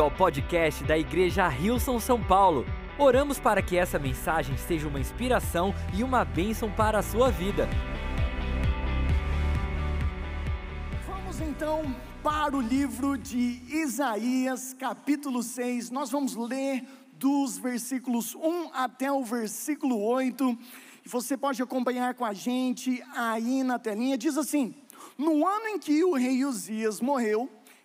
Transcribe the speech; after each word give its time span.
bem-vindo 0.00 0.02
ao 0.02 0.10
podcast 0.10 0.82
da 0.84 0.96
Igreja 0.96 1.46
Rilson 1.46 2.00
São 2.00 2.22
Paulo. 2.22 2.64
Oramos 2.98 3.38
para 3.38 3.60
que 3.60 3.76
essa 3.76 3.98
mensagem 3.98 4.56
seja 4.56 4.88
uma 4.88 4.98
inspiração 4.98 5.74
e 5.92 6.02
uma 6.02 6.24
bênção 6.24 6.70
para 6.70 7.00
a 7.00 7.02
sua 7.02 7.30
vida. 7.30 7.68
Vamos 11.06 11.40
então 11.40 11.94
para 12.22 12.56
o 12.56 12.60
livro 12.62 13.18
de 13.18 13.60
Isaías, 13.68 14.72
capítulo 14.72 15.42
6. 15.42 15.90
Nós 15.90 16.10
vamos 16.10 16.34
ler 16.34 16.82
dos 17.12 17.58
versículos 17.58 18.34
1 18.34 18.70
até 18.72 19.12
o 19.12 19.22
versículo 19.22 20.02
8. 20.02 20.58
E 21.04 21.08
você 21.08 21.36
pode 21.36 21.62
acompanhar 21.62 22.14
com 22.14 22.24
a 22.24 22.32
gente 22.32 23.02
aí 23.14 23.62
na 23.62 23.78
telinha. 23.78 24.16
Diz 24.16 24.38
assim: 24.38 24.74
No 25.18 25.46
ano 25.46 25.66
em 25.66 25.78
que 25.78 26.02
o 26.04 26.14
rei 26.14 26.44
Uzias 26.44 27.00
morreu, 27.02 27.50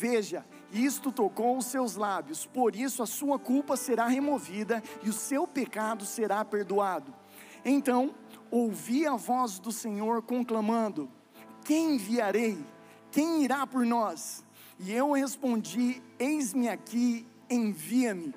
Veja, 0.00 0.46
isto 0.72 1.10
tocou 1.10 1.58
os 1.58 1.66
seus 1.66 1.96
lábios, 1.96 2.46
por 2.46 2.76
isso 2.76 3.02
a 3.02 3.06
sua 3.06 3.36
culpa 3.36 3.76
será 3.76 4.06
removida 4.06 4.80
e 5.02 5.08
o 5.08 5.12
seu 5.12 5.44
pecado 5.44 6.06
será 6.06 6.44
perdoado. 6.44 7.12
Então 7.64 8.14
ouvi 8.48 9.08
a 9.08 9.16
voz 9.16 9.58
do 9.58 9.72
Senhor 9.72 10.22
conclamando: 10.22 11.10
Quem 11.64 11.96
enviarei? 11.96 12.64
Quem 13.10 13.42
irá 13.42 13.66
por 13.66 13.84
nós? 13.84 14.44
E 14.78 14.92
eu 14.92 15.10
respondi: 15.14 16.00
Eis-me 16.16 16.68
aqui, 16.68 17.26
envia-me. 17.50 18.32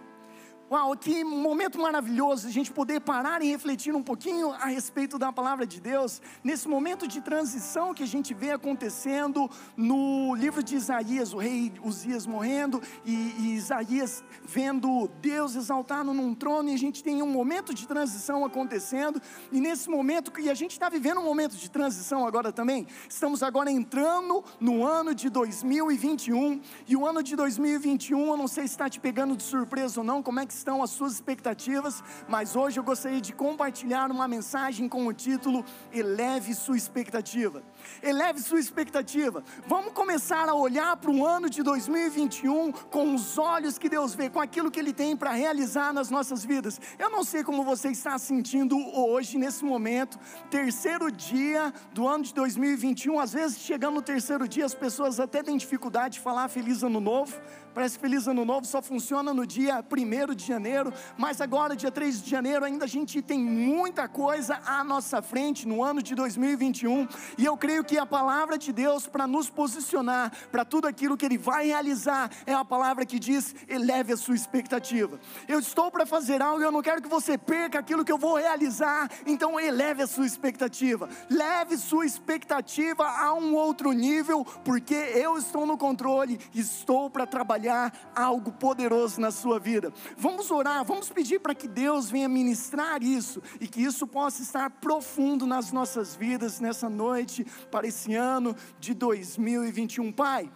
Uau, 0.71 0.95
que 0.95 1.21
momento 1.21 1.77
maravilhoso 1.77 2.47
a 2.47 2.49
gente 2.49 2.71
poder 2.71 3.01
parar 3.01 3.41
e 3.41 3.49
refletir 3.49 3.93
um 3.93 4.01
pouquinho 4.01 4.53
a 4.53 4.67
respeito 4.67 5.19
da 5.19 5.29
palavra 5.29 5.67
de 5.67 5.81
Deus, 5.81 6.21
nesse 6.41 6.65
momento 6.65 7.09
de 7.09 7.19
transição 7.19 7.93
que 7.93 8.01
a 8.01 8.07
gente 8.07 8.33
vê 8.33 8.51
acontecendo 8.51 9.51
no 9.75 10.33
livro 10.33 10.63
de 10.63 10.77
Isaías, 10.77 11.33
o 11.33 11.39
rei 11.39 11.73
Uzias 11.83 12.25
morrendo 12.25 12.81
e, 13.03 13.11
e 13.13 13.55
Isaías 13.55 14.23
vendo 14.45 15.09
Deus 15.21 15.55
exaltado 15.55 16.13
num 16.13 16.33
trono, 16.33 16.69
e 16.69 16.73
a 16.73 16.77
gente 16.77 17.03
tem 17.03 17.21
um 17.21 17.27
momento 17.27 17.73
de 17.73 17.85
transição 17.85 18.45
acontecendo, 18.45 19.21
e 19.51 19.59
nesse 19.59 19.89
momento 19.89 20.31
que 20.31 20.49
a 20.49 20.53
gente 20.53 20.71
está 20.71 20.87
vivendo 20.87 21.19
um 21.19 21.25
momento 21.25 21.57
de 21.57 21.69
transição 21.69 22.25
agora 22.25 22.49
também, 22.49 22.87
estamos 23.09 23.43
agora 23.43 23.69
entrando 23.69 24.41
no 24.57 24.85
ano 24.85 25.13
de 25.13 25.29
2021, 25.29 26.61
e 26.87 26.95
o 26.95 27.05
ano 27.05 27.21
de 27.21 27.35
2021, 27.35 28.27
eu 28.27 28.37
não 28.37 28.47
sei 28.47 28.65
se 28.67 28.73
está 28.73 28.89
te 28.89 29.01
pegando 29.01 29.35
de 29.35 29.43
surpresa 29.43 29.99
ou 29.99 30.05
não, 30.05 30.23
como 30.23 30.39
é 30.39 30.45
que 30.45 30.60
estão 30.61 30.81
as 30.83 30.91
suas 30.91 31.13
expectativas, 31.13 32.03
mas 32.27 32.55
hoje 32.55 32.79
eu 32.79 32.83
gostaria 32.83 33.19
de 33.19 33.33
compartilhar 33.33 34.11
uma 34.11 34.27
mensagem 34.27 34.87
com 34.87 35.07
o 35.07 35.13
título 35.13 35.65
Eleve 35.91 36.53
sua 36.53 36.77
expectativa. 36.77 37.63
Eleve 38.01 38.39
sua 38.39 38.59
expectativa. 38.59 39.43
Vamos 39.67 39.93
começar 39.93 40.47
a 40.47 40.53
olhar 40.53 40.95
para 40.97 41.09
o 41.09 41.25
ano 41.25 41.49
de 41.49 41.63
2021 41.63 42.71
com 42.71 43.15
os 43.15 43.37
olhos 43.37 43.77
que 43.77 43.89
Deus 43.89 44.13
vê, 44.13 44.29
com 44.29 44.39
aquilo 44.39 44.69
que 44.69 44.79
Ele 44.79 44.93
tem 44.93 45.17
para 45.17 45.31
realizar 45.31 45.91
nas 45.91 46.09
nossas 46.09 46.45
vidas. 46.45 46.79
Eu 46.99 47.09
não 47.09 47.23
sei 47.23 47.43
como 47.43 47.63
você 47.63 47.89
está 47.89 48.17
sentindo 48.19 48.77
hoje, 48.95 49.37
nesse 49.37 49.65
momento, 49.65 50.19
terceiro 50.49 51.11
dia 51.11 51.73
do 51.91 52.07
ano 52.07 52.23
de 52.23 52.33
2021. 52.35 53.19
Às 53.19 53.33
vezes, 53.33 53.57
chegando 53.59 53.95
no 53.95 54.01
terceiro 54.01 54.47
dia, 54.47 54.65
as 54.65 54.75
pessoas 54.75 55.19
até 55.19 55.41
têm 55.41 55.57
dificuldade 55.57 56.15
de 56.15 56.19
falar 56.19 56.47
Feliz 56.49 56.83
Ano 56.83 56.99
Novo. 56.99 57.33
Parece 57.73 57.97
Feliz 57.97 58.27
Ano 58.27 58.43
Novo 58.43 58.65
só 58.65 58.81
funciona 58.81 59.33
no 59.33 59.47
dia 59.47 59.81
1 59.81 60.35
de 60.35 60.45
janeiro, 60.45 60.93
mas 61.17 61.39
agora, 61.39 61.73
dia 61.73 61.89
3 61.89 62.21
de 62.21 62.29
janeiro, 62.29 62.65
ainda 62.65 62.83
a 62.83 62.87
gente 62.87 63.21
tem 63.21 63.39
muita 63.39 64.09
coisa 64.09 64.59
à 64.65 64.83
nossa 64.83 65.21
frente 65.21 65.65
no 65.65 65.81
ano 65.81 66.03
de 66.03 66.13
2021, 66.13 67.07
e 67.37 67.45
eu 67.45 67.55
creio 67.55 67.83
que 67.83 67.97
a 67.97 68.05
palavra 68.05 68.57
de 68.57 68.73
Deus 68.73 69.07
para 69.07 69.25
nos 69.25 69.49
posicionar 69.49 70.33
para 70.51 70.65
tudo 70.65 70.85
aquilo 70.85 71.15
que 71.15 71.25
Ele 71.25 71.37
vai 71.37 71.67
realizar 71.67 72.29
é 72.45 72.53
a 72.53 72.65
palavra 72.65 73.05
que 73.05 73.17
diz: 73.17 73.55
eleve 73.69 74.11
a 74.11 74.17
sua 74.17 74.35
expectativa. 74.35 75.17
Eu 75.47 75.59
estou 75.59 75.89
para 75.89 76.05
fazer 76.05 76.41
algo 76.41 76.61
e 76.61 76.65
eu 76.65 76.71
não 76.71 76.81
quero 76.81 77.01
que 77.01 77.07
você 77.07 77.37
perca 77.37 77.79
aquilo 77.79 78.03
que 78.03 78.11
eu 78.11 78.17
vou 78.17 78.35
realizar, 78.35 79.09
então 79.25 79.57
eleve 79.57 80.03
a 80.03 80.07
sua 80.07 80.25
expectativa, 80.25 81.07
leve 81.29 81.77
sua 81.77 82.05
expectativa 82.05 83.07
a 83.07 83.33
um 83.33 83.55
outro 83.55 83.93
nível, 83.93 84.43
porque 84.65 84.93
eu 84.93 85.37
estou 85.37 85.65
no 85.65 85.77
controle, 85.77 86.37
estou 86.53 87.09
para 87.09 87.25
trabalhar 87.25 87.60
trabalhar 87.61 88.11
algo 88.15 88.51
poderoso 88.51 89.21
na 89.21 89.29
sua 89.29 89.59
vida. 89.59 89.93
Vamos 90.17 90.49
orar, 90.49 90.83
vamos 90.83 91.09
pedir 91.09 91.39
para 91.39 91.53
que 91.53 91.67
Deus 91.67 92.09
venha 92.09 92.27
ministrar 92.27 93.03
isso 93.03 93.41
e 93.59 93.67
que 93.67 93.81
isso 93.81 94.07
possa 94.07 94.41
estar 94.41 94.69
profundo 94.69 95.45
nas 95.45 95.71
nossas 95.71 96.15
vidas 96.15 96.59
nessa 96.59 96.89
noite, 96.89 97.45
para 97.69 97.87
esse 97.87 98.15
ano 98.15 98.55
de 98.79 98.93
2021. 98.93 100.11
Pai. 100.11 100.51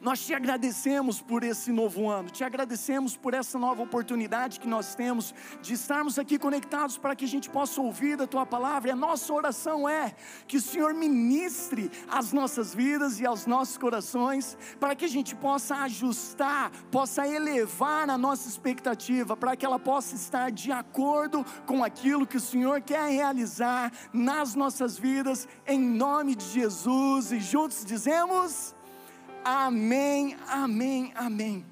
Nós 0.00 0.24
te 0.24 0.32
agradecemos 0.32 1.20
por 1.20 1.44
esse 1.44 1.70
novo 1.70 2.08
ano, 2.08 2.30
te 2.30 2.42
agradecemos 2.42 3.18
por 3.18 3.34
essa 3.34 3.58
nova 3.58 3.82
oportunidade 3.82 4.58
que 4.58 4.66
nós 4.66 4.94
temos 4.94 5.34
de 5.60 5.74
estarmos 5.74 6.18
aqui 6.18 6.38
conectados 6.38 6.96
para 6.96 7.14
que 7.14 7.26
a 7.26 7.28
gente 7.28 7.50
possa 7.50 7.82
ouvir 7.82 8.16
da 8.16 8.26
tua 8.26 8.46
palavra. 8.46 8.88
E 8.88 8.92
a 8.92 8.96
nossa 8.96 9.30
oração 9.30 9.86
é 9.86 10.14
que 10.48 10.56
o 10.56 10.60
Senhor 10.60 10.94
ministre 10.94 11.90
as 12.08 12.32
nossas 12.32 12.74
vidas 12.74 13.20
e 13.20 13.26
aos 13.26 13.44
nossos 13.44 13.76
corações, 13.76 14.56
para 14.78 14.96
que 14.96 15.04
a 15.04 15.08
gente 15.08 15.36
possa 15.36 15.76
ajustar, 15.82 16.72
possa 16.90 17.28
elevar 17.28 18.08
a 18.08 18.16
nossa 18.16 18.48
expectativa, 18.48 19.36
para 19.36 19.54
que 19.54 19.66
ela 19.66 19.78
possa 19.78 20.14
estar 20.14 20.50
de 20.50 20.72
acordo 20.72 21.44
com 21.66 21.84
aquilo 21.84 22.26
que 22.26 22.38
o 22.38 22.40
Senhor 22.40 22.80
quer 22.80 23.10
realizar 23.10 23.92
nas 24.14 24.54
nossas 24.54 24.98
vidas, 24.98 25.46
em 25.66 25.78
nome 25.78 26.34
de 26.34 26.46
Jesus. 26.46 27.32
E 27.32 27.38
juntos 27.38 27.84
dizemos. 27.84 28.79
Amém, 29.44 30.36
amém, 30.48 31.12
amém. 31.14 31.64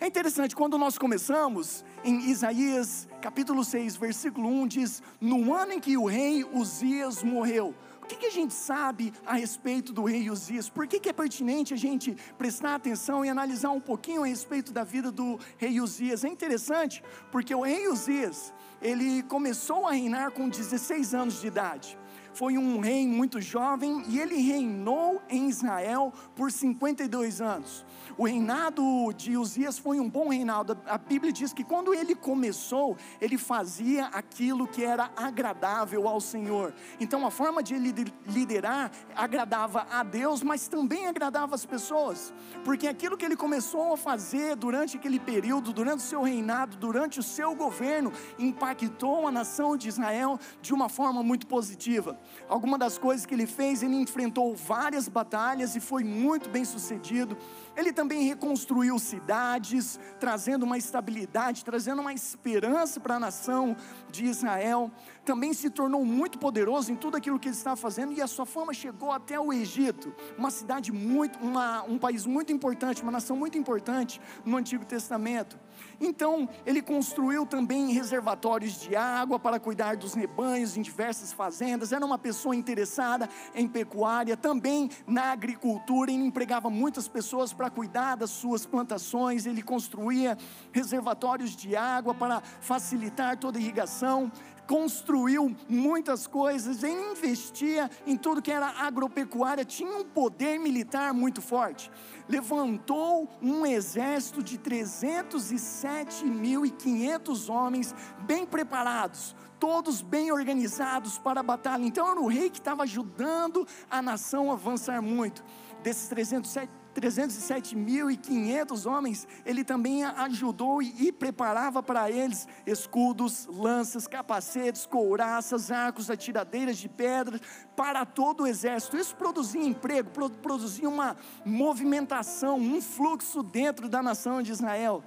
É 0.00 0.06
interessante, 0.06 0.56
quando 0.56 0.78
nós 0.78 0.96
começamos 0.96 1.84
em 2.02 2.30
Isaías 2.30 3.06
capítulo 3.20 3.62
6, 3.62 3.96
versículo 3.96 4.48
1, 4.48 4.66
diz: 4.66 5.02
No 5.20 5.54
ano 5.54 5.74
em 5.74 5.80
que 5.80 5.96
o 5.96 6.06
rei 6.06 6.42
Uzias 6.42 7.22
morreu. 7.22 7.74
O 8.02 8.06
que, 8.06 8.16
que, 8.16 8.26
a 8.26 8.30
gente 8.30 8.52
sabe 8.54 9.12
a 9.24 9.34
respeito 9.34 9.92
do 9.92 10.04
rei 10.04 10.28
Uzias? 10.30 10.68
Por 10.68 10.86
que, 10.86 10.98
que 10.98 11.08
é 11.08 11.12
pertinente 11.12 11.72
a 11.72 11.76
gente 11.76 12.16
prestar 12.36 12.74
atenção 12.74 13.24
e 13.24 13.28
analisar 13.28 13.70
um 13.70 13.80
pouquinho 13.80 14.24
a 14.24 14.26
respeito 14.26 14.72
da 14.72 14.82
vida 14.82 15.12
do 15.12 15.38
rei 15.58 15.80
Uzias? 15.80 16.24
É 16.24 16.28
interessante, 16.28 17.02
porque 17.30 17.54
o 17.54 17.60
rei 17.60 17.88
Uzias, 17.88 18.52
ele 18.80 19.22
começou 19.24 19.86
a 19.86 19.92
reinar 19.92 20.32
com 20.32 20.48
16 20.48 21.14
anos 21.14 21.40
de 21.40 21.46
idade 21.46 21.98
foi 22.34 22.56
um 22.56 22.80
rei 22.80 23.06
muito 23.06 23.40
jovem 23.40 24.02
e 24.08 24.18
ele 24.18 24.36
reinou 24.36 25.20
em 25.28 25.48
Israel 25.48 26.12
por 26.34 26.50
52 26.50 27.40
anos. 27.40 27.84
O 28.18 28.26
reinado 28.26 28.82
de 29.16 29.36
Uzias 29.36 29.78
foi 29.78 29.98
um 29.98 30.08
bom 30.08 30.28
reinado. 30.28 30.78
A 30.86 30.98
Bíblia 30.98 31.32
diz 31.32 31.52
que 31.52 31.64
quando 31.64 31.94
ele 31.94 32.14
começou, 32.14 32.96
ele 33.20 33.38
fazia 33.38 34.06
aquilo 34.06 34.66
que 34.66 34.84
era 34.84 35.10
agradável 35.16 36.06
ao 36.06 36.20
Senhor. 36.20 36.74
Então 37.00 37.26
a 37.26 37.30
forma 37.30 37.62
de 37.62 37.74
ele 37.74 37.92
liderar 38.26 38.90
agradava 39.16 39.86
a 39.90 40.02
Deus, 40.02 40.42
mas 40.42 40.68
também 40.68 41.06
agradava 41.06 41.54
as 41.54 41.64
pessoas, 41.64 42.32
porque 42.64 42.86
aquilo 42.86 43.16
que 43.16 43.24
ele 43.24 43.36
começou 43.36 43.94
a 43.94 43.96
fazer 43.96 44.56
durante 44.56 44.96
aquele 44.96 45.18
período, 45.18 45.72
durante 45.72 46.00
o 46.00 46.06
seu 46.06 46.22
reinado, 46.22 46.76
durante 46.76 47.18
o 47.18 47.22
seu 47.22 47.54
governo, 47.54 48.12
impactou 48.38 49.26
a 49.26 49.32
nação 49.32 49.76
de 49.76 49.88
Israel 49.88 50.38
de 50.60 50.74
uma 50.74 50.88
forma 50.88 51.22
muito 51.22 51.46
positiva. 51.46 52.18
Alguma 52.48 52.76
das 52.76 52.98
coisas 52.98 53.24
que 53.24 53.34
ele 53.34 53.46
fez, 53.46 53.82
ele 53.82 53.96
enfrentou 53.96 54.54
várias 54.54 55.08
batalhas 55.08 55.74
e 55.76 55.80
foi 55.80 56.04
muito 56.04 56.50
bem 56.50 56.64
sucedido. 56.64 57.36
Ele 57.76 57.92
também 58.02 58.24
reconstruiu 58.24 58.98
cidades, 58.98 59.98
trazendo 60.18 60.64
uma 60.64 60.76
estabilidade, 60.76 61.64
trazendo 61.64 62.00
uma 62.00 62.12
esperança 62.12 62.98
para 62.98 63.14
a 63.14 63.20
nação 63.20 63.76
de 64.10 64.24
Israel. 64.24 64.90
Também 65.24 65.54
se 65.54 65.70
tornou 65.70 66.04
muito 66.04 66.36
poderoso 66.36 66.90
em 66.90 66.96
tudo 66.96 67.16
aquilo 67.16 67.38
que 67.38 67.46
ele 67.46 67.54
estava 67.54 67.76
fazendo 67.76 68.12
e 68.12 68.20
a 68.20 68.26
sua 68.26 68.44
fama 68.44 68.74
chegou 68.74 69.12
até 69.12 69.38
o 69.38 69.52
Egito, 69.52 70.12
uma 70.36 70.50
cidade 70.50 70.90
muito, 70.90 71.38
uma, 71.38 71.84
um 71.84 71.96
país 71.96 72.26
muito 72.26 72.52
importante, 72.52 73.02
uma 73.02 73.12
nação 73.12 73.36
muito 73.36 73.56
importante 73.56 74.20
no 74.44 74.56
Antigo 74.56 74.84
Testamento. 74.84 75.56
Então, 76.04 76.48
ele 76.66 76.82
construiu 76.82 77.46
também 77.46 77.92
reservatórios 77.92 78.80
de 78.80 78.96
água 78.96 79.38
para 79.38 79.60
cuidar 79.60 79.96
dos 79.96 80.14
rebanhos 80.14 80.76
em 80.76 80.82
diversas 80.82 81.32
fazendas. 81.32 81.92
Era 81.92 82.04
uma 82.04 82.18
pessoa 82.18 82.56
interessada 82.56 83.28
em 83.54 83.68
pecuária, 83.68 84.36
também 84.36 84.90
na 85.06 85.30
agricultura. 85.30 86.10
Ele 86.10 86.24
empregava 86.24 86.68
muitas 86.68 87.06
pessoas 87.06 87.52
para 87.52 87.70
cuidar 87.70 88.16
das 88.16 88.30
suas 88.30 88.66
plantações. 88.66 89.46
Ele 89.46 89.62
construía 89.62 90.36
reservatórios 90.72 91.54
de 91.54 91.76
água 91.76 92.12
para 92.12 92.42
facilitar 92.60 93.38
toda 93.38 93.56
a 93.56 93.60
irrigação 93.60 94.30
construiu 94.66 95.56
muitas 95.68 96.26
coisas, 96.26 96.82
ele 96.82 97.12
investia 97.12 97.88
em 98.06 98.16
tudo 98.16 98.40
que 98.42 98.50
era 98.50 98.66
agropecuária, 98.66 99.64
tinha 99.64 99.96
um 99.96 100.02
poder 100.04 100.58
militar 100.58 101.14
muito 101.14 101.40
forte. 101.42 101.92
Levantou 102.28 103.28
um 103.40 103.64
exército 103.66 104.42
de 104.42 104.58
307.500 104.58 107.48
homens 107.48 107.94
bem 108.20 108.44
preparados, 108.46 109.36
todos 109.58 110.02
bem 110.02 110.30
organizados 110.32 111.18
para 111.18 111.40
a 111.40 111.42
batalha. 111.42 111.84
Então 111.84 112.10
era 112.10 112.20
o 112.20 112.28
rei 112.28 112.48
que 112.50 112.58
estava 112.58 112.84
ajudando 112.84 113.66
a 113.90 114.00
nação 114.00 114.50
a 114.50 114.54
avançar 114.54 115.02
muito. 115.02 115.44
Desses 115.82 116.08
307 116.08 116.81
307.500 116.94 118.90
homens, 118.90 119.26
ele 119.44 119.64
também 119.64 120.04
ajudou 120.04 120.82
e, 120.82 121.10
preparava 121.12 121.82
para 121.82 122.10
eles 122.10 122.46
escudos, 122.66 123.46
lanças, 123.46 124.06
capacetes, 124.06 124.86
couraças, 124.86 125.70
arcos, 125.70 126.10
atiradeiras 126.10 126.76
de 126.78 126.88
pedras, 126.88 127.40
para 127.74 128.04
todo 128.04 128.44
o 128.44 128.46
exército. 128.46 128.96
Isso 128.96 129.16
produzia 129.16 129.62
emprego, 129.62 130.10
produzia 130.42 130.88
uma 130.88 131.16
movimentação, 131.44 132.58
um 132.58 132.80
fluxo 132.80 133.42
dentro 133.42 133.88
da 133.88 134.02
nação 134.02 134.42
de 134.42 134.52
Israel 134.52 135.02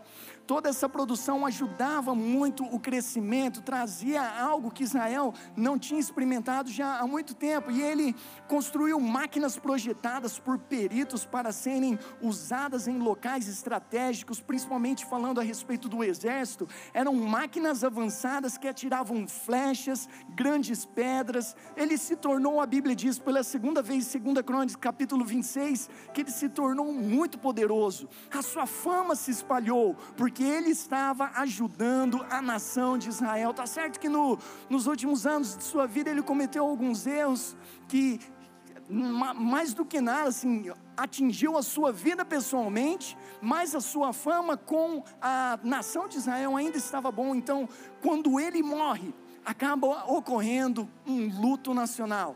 toda 0.46 0.70
essa 0.70 0.88
produção 0.88 1.46
ajudava 1.46 2.14
muito 2.14 2.64
o 2.64 2.80
crescimento, 2.80 3.62
trazia 3.62 4.22
algo 4.40 4.72
que 4.72 4.84
Israel 4.84 5.34
não 5.56 5.78
tinha 5.78 6.00
experimentado 6.00 6.70
já 6.70 7.00
há 7.00 7.08
muito 7.08 7.34
tempo, 7.34 7.72
e 7.72 7.82
ele 7.82 8.16
construiu 8.48 9.00
máquinas 9.00 9.58
projetadas 9.58 10.40
por 10.40 10.58
peritos 10.58 11.26
para 11.26 11.52
serem 11.52 11.98
usadas 12.22 12.88
em 12.88 12.98
locais 12.98 13.48
estratégicos, 13.48 14.42
principalmente 14.42 15.06
falando 15.06 15.40
a 15.40 15.44
respeito 15.44 15.90
do 15.90 16.04
exército. 16.04 16.68
Eram 16.94 17.14
máquinas 17.16 17.84
avançadas 17.84 18.58
que 18.58 18.68
atiravam 18.68 19.28
flechas, 19.28 20.08
grandes 20.30 20.86
pedras. 20.86 21.56
Ele 21.76 21.98
se 21.98 22.16
tornou, 22.16 22.62
a 22.62 22.66
Bíblia 22.66 22.96
diz 22.96 23.18
pela 23.18 23.44
segunda 23.44 23.82
vez, 23.82 24.14
2 24.14 24.42
Crônicas, 24.46 24.76
capítulo 24.76 25.26
26, 25.26 25.90
que 26.14 26.22
ele 26.22 26.32
se 26.32 26.50
tornou 26.50 26.92
muito 26.94 27.40
poderoso. 27.40 28.08
A 28.32 28.42
sua 28.42 28.66
fama 28.66 29.16
se 29.16 29.32
espalhou, 29.32 29.96
porque 30.16 30.35
porque 30.36 30.44
ele 30.44 30.72
estava 30.72 31.32
ajudando 31.36 32.26
a 32.30 32.42
nação 32.42 32.98
de 32.98 33.08
Israel. 33.08 33.54
Tá 33.54 33.66
certo 33.66 33.98
que 33.98 34.10
no, 34.10 34.38
nos 34.70 34.86
últimos 34.86 35.26
anos 35.26 35.56
de 35.56 35.64
sua 35.64 35.88
vida 35.88 36.10
ele 36.10 36.22
cometeu 36.22 36.66
alguns 36.66 37.08
erros 37.08 37.56
que 37.88 38.20
mais 38.90 39.74
do 39.74 39.86
que 39.86 40.02
nada, 40.02 40.28
assim, 40.28 40.70
atingiu 40.98 41.58
a 41.58 41.64
sua 41.64 41.94
vida 41.94 42.26
pessoalmente, 42.26 43.18
mas 43.42 43.74
a 43.74 43.80
sua 43.80 44.12
fama 44.12 44.58
com 44.58 45.02
a 45.22 45.58
nação 45.64 46.06
de 46.06 46.18
Israel 46.18 46.58
ainda 46.58 46.78
estava 46.78 47.10
bom. 47.14 47.34
Então, 47.34 47.70
quando 48.02 48.38
ele 48.38 48.62
morre, 48.62 49.16
acaba 49.46 49.88
ocorrendo 50.12 50.90
um 51.08 51.30
luto 51.40 51.74
nacional 51.74 52.36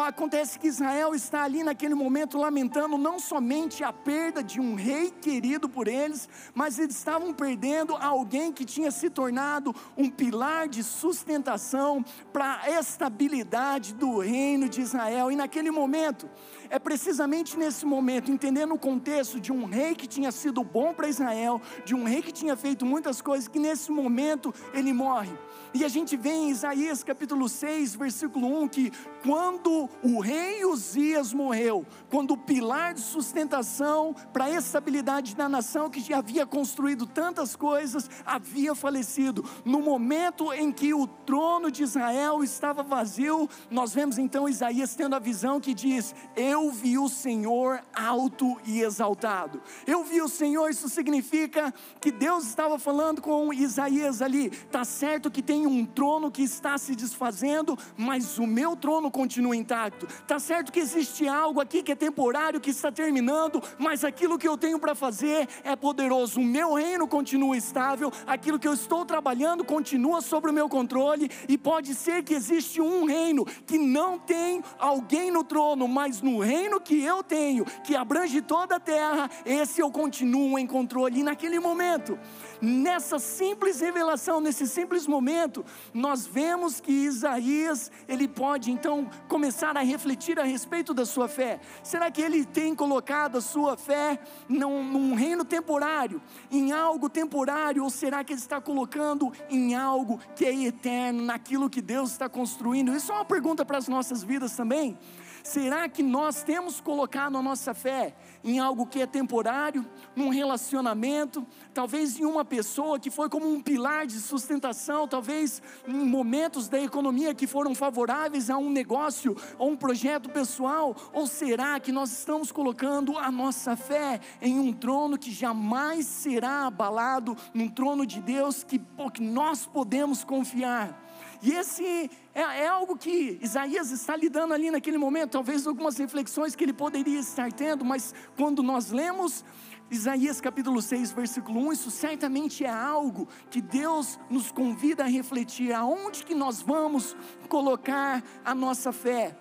acontece 0.00 0.58
que 0.58 0.68
Israel 0.68 1.14
está 1.14 1.42
ali 1.42 1.62
naquele 1.62 1.94
momento 1.94 2.38
lamentando 2.38 2.96
não 2.96 3.18
somente 3.18 3.84
a 3.84 3.92
perda 3.92 4.42
de 4.42 4.60
um 4.60 4.74
rei 4.74 5.10
querido 5.10 5.68
por 5.68 5.88
eles, 5.88 6.28
mas 6.54 6.78
eles 6.78 6.96
estavam 6.96 7.34
perdendo 7.34 7.94
alguém 7.96 8.52
que 8.52 8.64
tinha 8.64 8.90
se 8.90 9.10
tornado 9.10 9.74
um 9.96 10.08
pilar 10.08 10.68
de 10.68 10.82
sustentação 10.82 12.04
para 12.32 12.60
a 12.62 12.70
estabilidade 12.70 13.94
do 13.94 14.18
reino 14.18 14.68
de 14.68 14.80
Israel. 14.80 15.30
E 15.30 15.36
naquele 15.36 15.70
momento, 15.70 16.28
é 16.70 16.78
precisamente 16.78 17.58
nesse 17.58 17.84
momento, 17.84 18.30
entendendo 18.30 18.74
o 18.74 18.78
contexto 18.78 19.38
de 19.38 19.52
um 19.52 19.64
rei 19.64 19.94
que 19.94 20.06
tinha 20.06 20.32
sido 20.32 20.64
bom 20.64 20.94
para 20.94 21.08
Israel, 21.08 21.60
de 21.84 21.94
um 21.94 22.04
rei 22.04 22.22
que 22.22 22.32
tinha 22.32 22.56
feito 22.56 22.86
muitas 22.86 23.20
coisas, 23.20 23.48
que 23.48 23.58
nesse 23.58 23.90
momento 23.90 24.54
ele 24.72 24.92
morre. 24.92 25.36
E 25.74 25.84
a 25.84 25.88
gente 25.88 26.18
vê 26.18 26.30
em 26.30 26.50
Isaías 26.50 27.02
capítulo 27.02 27.48
6, 27.48 27.94
versículo 27.94 28.62
1, 28.62 28.68
que 28.68 28.92
quando 29.22 29.88
o 30.02 30.20
rei 30.20 30.66
Uzias 30.66 31.32
morreu, 31.32 31.86
quando 32.10 32.32
o 32.32 32.36
pilar 32.36 32.92
de 32.92 33.00
sustentação 33.00 34.14
para 34.34 34.44
a 34.44 34.50
estabilidade 34.50 35.34
da 35.34 35.48
nação, 35.48 35.88
que 35.88 36.00
já 36.00 36.18
havia 36.18 36.44
construído 36.44 37.06
tantas 37.06 37.56
coisas, 37.56 38.10
havia 38.26 38.74
falecido. 38.74 39.42
No 39.64 39.80
momento 39.80 40.52
em 40.52 40.70
que 40.70 40.92
o 40.92 41.06
trono 41.06 41.70
de 41.70 41.82
Israel 41.82 42.44
estava 42.44 42.82
vazio, 42.82 43.48
nós 43.70 43.94
vemos 43.94 44.18
então 44.18 44.46
Isaías 44.46 44.94
tendo 44.94 45.16
a 45.16 45.18
visão 45.18 45.58
que 45.58 45.72
diz: 45.72 46.14
Eu 46.36 46.70
vi 46.70 46.98
o 46.98 47.08
Senhor 47.08 47.80
alto 47.94 48.60
e 48.66 48.82
exaltado. 48.82 49.62
Eu 49.86 50.04
vi 50.04 50.20
o 50.20 50.28
Senhor, 50.28 50.68
isso 50.68 50.88
significa 50.90 51.72
que 51.98 52.10
Deus 52.10 52.44
estava 52.44 52.78
falando 52.78 53.22
com 53.22 53.54
Isaías 53.54 54.20
ali. 54.20 54.50
Tá 54.50 54.84
certo 54.84 55.30
que 55.30 55.40
tem 55.40 55.61
um 55.66 55.84
trono 55.84 56.30
que 56.30 56.42
está 56.42 56.76
se 56.78 56.94
desfazendo, 56.94 57.78
mas 57.96 58.38
o 58.38 58.46
meu 58.46 58.76
trono 58.76 59.10
continua 59.10 59.56
intacto. 59.56 60.06
Tá 60.26 60.38
certo 60.38 60.72
que 60.72 60.80
existe 60.80 61.28
algo 61.28 61.60
aqui 61.60 61.82
que 61.82 61.92
é 61.92 61.96
temporário, 61.96 62.60
que 62.60 62.70
está 62.70 62.90
terminando, 62.90 63.62
mas 63.78 64.04
aquilo 64.04 64.38
que 64.38 64.48
eu 64.48 64.56
tenho 64.56 64.78
para 64.78 64.94
fazer 64.94 65.48
é 65.64 65.74
poderoso. 65.76 66.40
O 66.40 66.44
meu 66.44 66.74
reino 66.74 67.06
continua 67.06 67.56
estável, 67.56 68.12
aquilo 68.26 68.58
que 68.58 68.68
eu 68.68 68.74
estou 68.74 69.04
trabalhando 69.04 69.64
continua 69.64 70.20
sobre 70.20 70.50
o 70.50 70.54
meu 70.54 70.68
controle 70.68 71.30
e 71.48 71.56
pode 71.58 71.94
ser 71.94 72.22
que 72.22 72.34
existe 72.34 72.80
um 72.80 73.04
reino 73.04 73.44
que 73.66 73.78
não 73.78 74.18
tem 74.18 74.62
alguém 74.78 75.30
no 75.30 75.44
trono, 75.44 75.86
mas 75.88 76.20
no 76.20 76.38
reino 76.40 76.80
que 76.80 77.02
eu 77.02 77.22
tenho, 77.22 77.64
que 77.84 77.94
abrange 77.94 78.40
toda 78.40 78.76
a 78.76 78.80
terra, 78.80 79.30
esse 79.44 79.80
eu 79.80 79.90
continuo 79.90 80.58
em 80.58 80.66
controle. 80.66 81.20
E 81.20 81.22
naquele 81.22 81.58
momento, 81.58 82.18
nessa 82.62 83.18
simples 83.18 83.80
revelação, 83.80 84.40
nesse 84.40 84.68
simples 84.68 85.06
momento, 85.08 85.64
nós 85.92 86.24
vemos 86.24 86.80
que 86.80 86.92
Isaías, 86.92 87.90
ele 88.08 88.28
pode 88.28 88.70
então 88.70 89.10
começar 89.28 89.76
a 89.76 89.80
refletir 89.80 90.38
a 90.38 90.44
respeito 90.44 90.94
da 90.94 91.04
sua 91.04 91.26
fé. 91.26 91.58
Será 91.82 92.08
que 92.10 92.22
ele 92.22 92.44
tem 92.44 92.72
colocado 92.72 93.36
a 93.36 93.40
sua 93.40 93.76
fé 93.76 94.20
num, 94.48 94.84
num 94.84 95.14
reino 95.14 95.44
temporário, 95.44 96.22
em 96.50 96.70
algo 96.70 97.10
temporário, 97.10 97.82
ou 97.82 97.90
será 97.90 98.22
que 98.22 98.32
ele 98.32 98.40
está 98.40 98.60
colocando 98.60 99.32
em 99.50 99.74
algo 99.74 100.20
que 100.36 100.44
é 100.44 100.54
eterno, 100.64 101.22
naquilo 101.22 101.68
que 101.68 101.82
Deus 101.82 102.12
está 102.12 102.28
construindo? 102.28 102.94
Isso 102.94 103.10
é 103.10 103.14
uma 103.16 103.24
pergunta 103.24 103.64
para 103.64 103.78
as 103.78 103.88
nossas 103.88 104.22
vidas 104.22 104.54
também. 104.54 104.96
Será 105.42 105.88
que 105.88 106.02
nós 106.02 106.42
temos 106.44 106.80
colocado 106.80 107.36
a 107.36 107.42
nossa 107.42 107.74
fé 107.74 108.14
em 108.44 108.60
algo 108.60 108.86
que 108.86 109.00
é 109.00 109.06
temporário, 109.06 109.84
num 110.14 110.28
relacionamento, 110.28 111.44
talvez 111.74 112.18
em 112.18 112.24
uma 112.24 112.44
pessoa 112.44 112.98
que 112.98 113.10
foi 113.10 113.28
como 113.28 113.48
um 113.50 113.60
pilar 113.60 114.06
de 114.06 114.20
sustentação, 114.20 115.08
talvez 115.08 115.60
em 115.86 115.92
momentos 115.92 116.68
da 116.68 116.80
economia 116.80 117.34
que 117.34 117.46
foram 117.46 117.74
favoráveis 117.74 118.50
a 118.50 118.56
um 118.56 118.70
negócio 118.70 119.36
ou 119.58 119.70
um 119.70 119.76
projeto 119.76 120.28
pessoal? 120.30 120.94
Ou 121.12 121.26
será 121.26 121.80
que 121.80 121.90
nós 121.90 122.12
estamos 122.12 122.52
colocando 122.52 123.18
a 123.18 123.30
nossa 123.30 123.74
fé 123.74 124.20
em 124.40 124.60
um 124.60 124.72
trono 124.72 125.18
que 125.18 125.32
jamais 125.32 126.06
será 126.06 126.66
abalado, 126.66 127.36
num 127.52 127.68
trono 127.68 128.06
de 128.06 128.20
Deus 128.20 128.62
que, 128.62 128.80
que 129.12 129.22
nós 129.22 129.66
podemos 129.66 130.22
confiar? 130.22 131.01
E 131.42 131.50
esse 131.50 132.08
é, 132.32 132.40
é, 132.40 132.68
algo 132.68 132.96
que 132.96 133.36
Isaías 133.42 133.90
está 133.90 134.14
lidando 134.14 134.54
ali 134.54 134.70
naquele 134.70 134.96
momento, 134.96 135.32
talvez 135.32 135.66
algumas 135.66 135.98
reflexões 135.98 136.54
que 136.54 136.62
ele 136.62 136.72
poderia 136.72 137.18
estar 137.18 137.52
tendo, 137.52 137.84
mas 137.84 138.14
quando 138.36 138.62
nós 138.62 138.92
lemos 138.92 139.44
Isaías 139.90 140.40
capítulo 140.40 140.80
6, 140.80 141.10
versículo 141.10 141.60
1, 141.68 141.72
isso 141.72 141.90
certamente 141.90 142.64
é 142.64 142.70
algo 142.70 143.26
que 143.50 143.60
Deus 143.60 144.20
nos 144.30 144.52
convida 144.52 145.02
a 145.02 145.08
refletir, 145.08 145.72
aonde 145.72 146.24
que 146.24 146.34
nós 146.34 146.62
vamos 146.62 147.16
colocar 147.48 148.22
a 148.44 148.54
nossa 148.54 148.92
fé. 148.92 149.36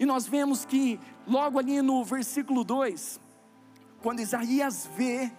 E 0.00 0.06
nós 0.06 0.26
vemos 0.26 0.64
que 0.64 0.98
logo 1.26 1.58
ali 1.58 1.82
no 1.82 2.02
versículo 2.02 2.64
2, 2.64 3.20
quando 4.02 4.20
Isaías 4.20 4.88
vê 4.96 5.30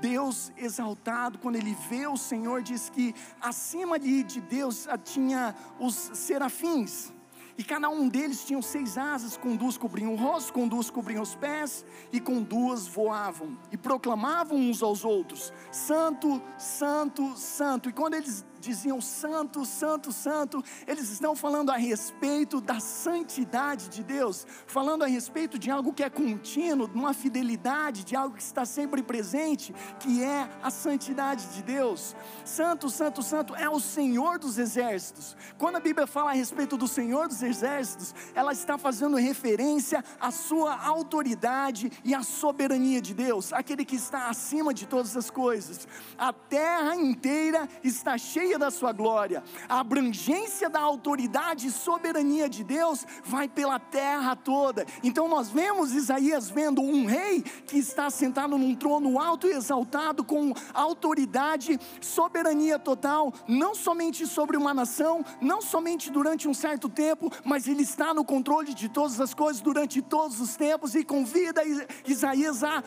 Deus 0.00 0.52
exaltado, 0.56 1.38
quando 1.38 1.56
ele 1.56 1.76
vê 1.88 2.06
o 2.06 2.16
Senhor, 2.16 2.62
diz 2.62 2.88
que 2.88 3.14
acima 3.40 3.98
de, 3.98 4.22
de 4.22 4.40
Deus 4.40 4.86
tinha 5.04 5.54
os 5.78 5.94
serafins. 5.94 7.12
E 7.58 7.64
cada 7.64 7.88
um 7.88 8.06
deles 8.06 8.44
tinha 8.44 8.60
seis 8.60 8.98
asas, 8.98 9.36
com 9.36 9.56
duas 9.56 9.78
cobriam 9.78 10.12
o 10.12 10.16
rosto, 10.16 10.52
com 10.52 10.68
duas 10.68 10.90
cobriam 10.90 11.22
os 11.22 11.34
pés, 11.34 11.86
e 12.12 12.20
com 12.20 12.42
duas 12.42 12.86
voavam. 12.86 13.58
E 13.72 13.78
proclamavam 13.78 14.58
uns 14.58 14.82
aos 14.82 15.04
outros: 15.04 15.52
Santo, 15.72 16.42
Santo, 16.58 17.34
Santo. 17.36 17.88
E 17.88 17.92
quando 17.92 18.14
eles 18.14 18.44
diziam 18.60 19.00
santo, 19.00 19.64
santo, 19.64 20.12
santo, 20.12 20.62
eles 20.86 21.10
estão 21.10 21.34
falando 21.36 21.70
a 21.70 21.76
respeito 21.76 22.60
da 22.60 22.80
santidade 22.80 23.88
de 23.88 24.02
Deus, 24.02 24.46
falando 24.66 25.04
a 25.04 25.06
respeito 25.06 25.58
de 25.58 25.70
algo 25.70 25.92
que 25.92 26.02
é 26.02 26.10
contínuo, 26.10 26.88
de 26.88 26.96
uma 26.96 27.14
fidelidade, 27.14 28.04
de 28.04 28.16
algo 28.16 28.36
que 28.36 28.42
está 28.42 28.64
sempre 28.64 29.02
presente, 29.02 29.74
que 30.00 30.22
é 30.22 30.48
a 30.62 30.70
santidade 30.70 31.46
de 31.48 31.62
Deus. 31.62 32.14
Santo, 32.44 32.90
santo, 32.90 33.22
santo 33.22 33.54
é 33.54 33.68
o 33.68 33.80
Senhor 33.80 34.38
dos 34.38 34.58
exércitos. 34.58 35.36
Quando 35.58 35.76
a 35.76 35.80
Bíblia 35.80 36.06
fala 36.06 36.30
a 36.30 36.34
respeito 36.34 36.76
do 36.76 36.88
Senhor 36.88 37.28
dos 37.28 37.42
exércitos, 37.42 38.14
ela 38.34 38.52
está 38.52 38.78
fazendo 38.78 39.16
referência 39.16 40.04
à 40.20 40.30
sua 40.30 40.76
autoridade 40.84 41.90
e 42.04 42.14
à 42.14 42.22
soberania 42.22 43.00
de 43.00 43.14
Deus, 43.14 43.52
aquele 43.52 43.84
que 43.84 43.96
está 43.96 44.28
acima 44.28 44.72
de 44.72 44.86
todas 44.86 45.16
as 45.16 45.30
coisas. 45.30 45.86
A 46.18 46.32
terra 46.32 46.94
inteira 46.96 47.68
está 47.82 48.16
cheia 48.46 48.58
da 48.58 48.70
sua 48.70 48.92
glória. 48.92 49.42
A 49.68 49.80
abrangência 49.80 50.70
da 50.70 50.80
autoridade 50.80 51.66
e 51.66 51.70
soberania 51.70 52.48
de 52.48 52.62
Deus 52.62 53.04
vai 53.24 53.48
pela 53.48 53.78
terra 53.80 54.36
toda. 54.36 54.86
Então 55.02 55.28
nós 55.28 55.50
vemos 55.50 55.92
Isaías 55.92 56.48
vendo 56.48 56.80
um 56.80 57.06
rei 57.06 57.42
que 57.42 57.76
está 57.76 58.08
sentado 58.08 58.56
num 58.56 58.74
trono 58.76 59.18
alto 59.20 59.48
e 59.48 59.52
exaltado 59.52 60.22
com 60.22 60.52
autoridade, 60.72 61.78
soberania 62.00 62.78
total, 62.78 63.32
não 63.48 63.74
somente 63.74 64.24
sobre 64.26 64.56
uma 64.56 64.72
nação, 64.72 65.24
não 65.40 65.60
somente 65.60 66.10
durante 66.10 66.46
um 66.46 66.54
certo 66.54 66.88
tempo, 66.88 67.30
mas 67.44 67.66
ele 67.66 67.82
está 67.82 68.14
no 68.14 68.24
controle 68.24 68.72
de 68.72 68.88
todas 68.88 69.20
as 69.20 69.34
coisas 69.34 69.60
durante 69.60 70.00
todos 70.00 70.40
os 70.40 70.54
tempos 70.54 70.94
e 70.94 71.04
convida 71.04 71.62
Isaías 72.06 72.62
a 72.62 72.82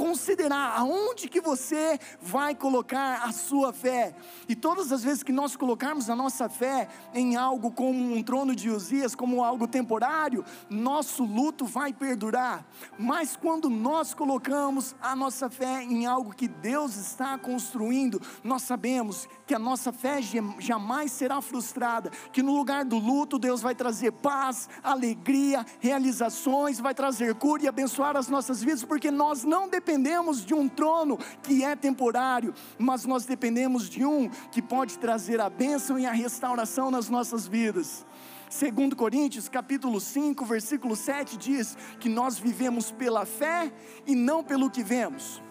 considerar 0.00 0.78
aonde 0.78 1.28
que 1.28 1.42
você 1.42 1.98
vai 2.22 2.54
colocar 2.54 3.22
a 3.22 3.32
sua 3.32 3.70
fé. 3.70 4.16
E 4.48 4.56
todas 4.56 4.90
as 4.90 5.04
vezes 5.04 5.22
que 5.22 5.30
nós 5.30 5.56
colocarmos 5.56 6.08
a 6.08 6.16
nossa 6.16 6.48
fé 6.48 6.88
em 7.12 7.36
algo 7.36 7.70
como 7.70 8.14
um 8.14 8.22
trono 8.22 8.56
de 8.56 8.70
Uzias, 8.70 9.14
como 9.14 9.44
algo 9.44 9.68
temporário, 9.68 10.42
nosso 10.70 11.22
luto 11.22 11.66
vai 11.66 11.92
perdurar. 11.92 12.64
Mas 12.98 13.36
quando 13.36 13.68
nós 13.68 14.14
colocamos 14.14 14.96
a 15.02 15.14
nossa 15.14 15.50
fé 15.50 15.82
em 15.82 16.06
algo 16.06 16.34
que 16.34 16.48
Deus 16.48 16.96
está 16.96 17.36
construindo, 17.36 18.22
nós 18.42 18.62
sabemos 18.62 19.28
que 19.50 19.54
a 19.56 19.58
nossa 19.58 19.92
fé 19.92 20.20
jamais 20.60 21.10
será 21.10 21.40
frustrada, 21.40 22.08
que 22.32 22.40
no 22.40 22.54
lugar 22.54 22.84
do 22.84 22.96
luto 22.96 23.36
Deus 23.36 23.60
vai 23.60 23.74
trazer 23.74 24.12
paz, 24.12 24.68
alegria, 24.80 25.66
realizações, 25.80 26.78
vai 26.78 26.94
trazer 26.94 27.34
cura 27.34 27.64
e 27.64 27.66
abençoar 27.66 28.16
as 28.16 28.28
nossas 28.28 28.62
vidas, 28.62 28.84
porque 28.84 29.10
nós 29.10 29.42
não 29.42 29.68
dependemos 29.68 30.46
de 30.46 30.54
um 30.54 30.68
trono 30.68 31.18
que 31.42 31.64
é 31.64 31.74
temporário, 31.74 32.54
mas 32.78 33.04
nós 33.04 33.24
dependemos 33.24 33.90
de 33.90 34.04
um 34.04 34.30
que 34.52 34.62
pode 34.62 34.96
trazer 35.00 35.40
a 35.40 35.50
bênção 35.50 35.98
e 35.98 36.06
a 36.06 36.12
restauração 36.12 36.88
nas 36.88 37.08
nossas 37.08 37.48
vidas. 37.48 38.06
Segundo 38.48 38.94
Coríntios, 38.94 39.48
capítulo 39.48 40.00
5, 40.00 40.44
versículo 40.44 40.94
7 40.94 41.36
diz 41.36 41.76
que 41.98 42.08
nós 42.08 42.38
vivemos 42.38 42.92
pela 42.92 43.26
fé 43.26 43.72
e 44.06 44.14
não 44.14 44.44
pelo 44.44 44.70
que 44.70 44.84
vemos. 44.84 45.42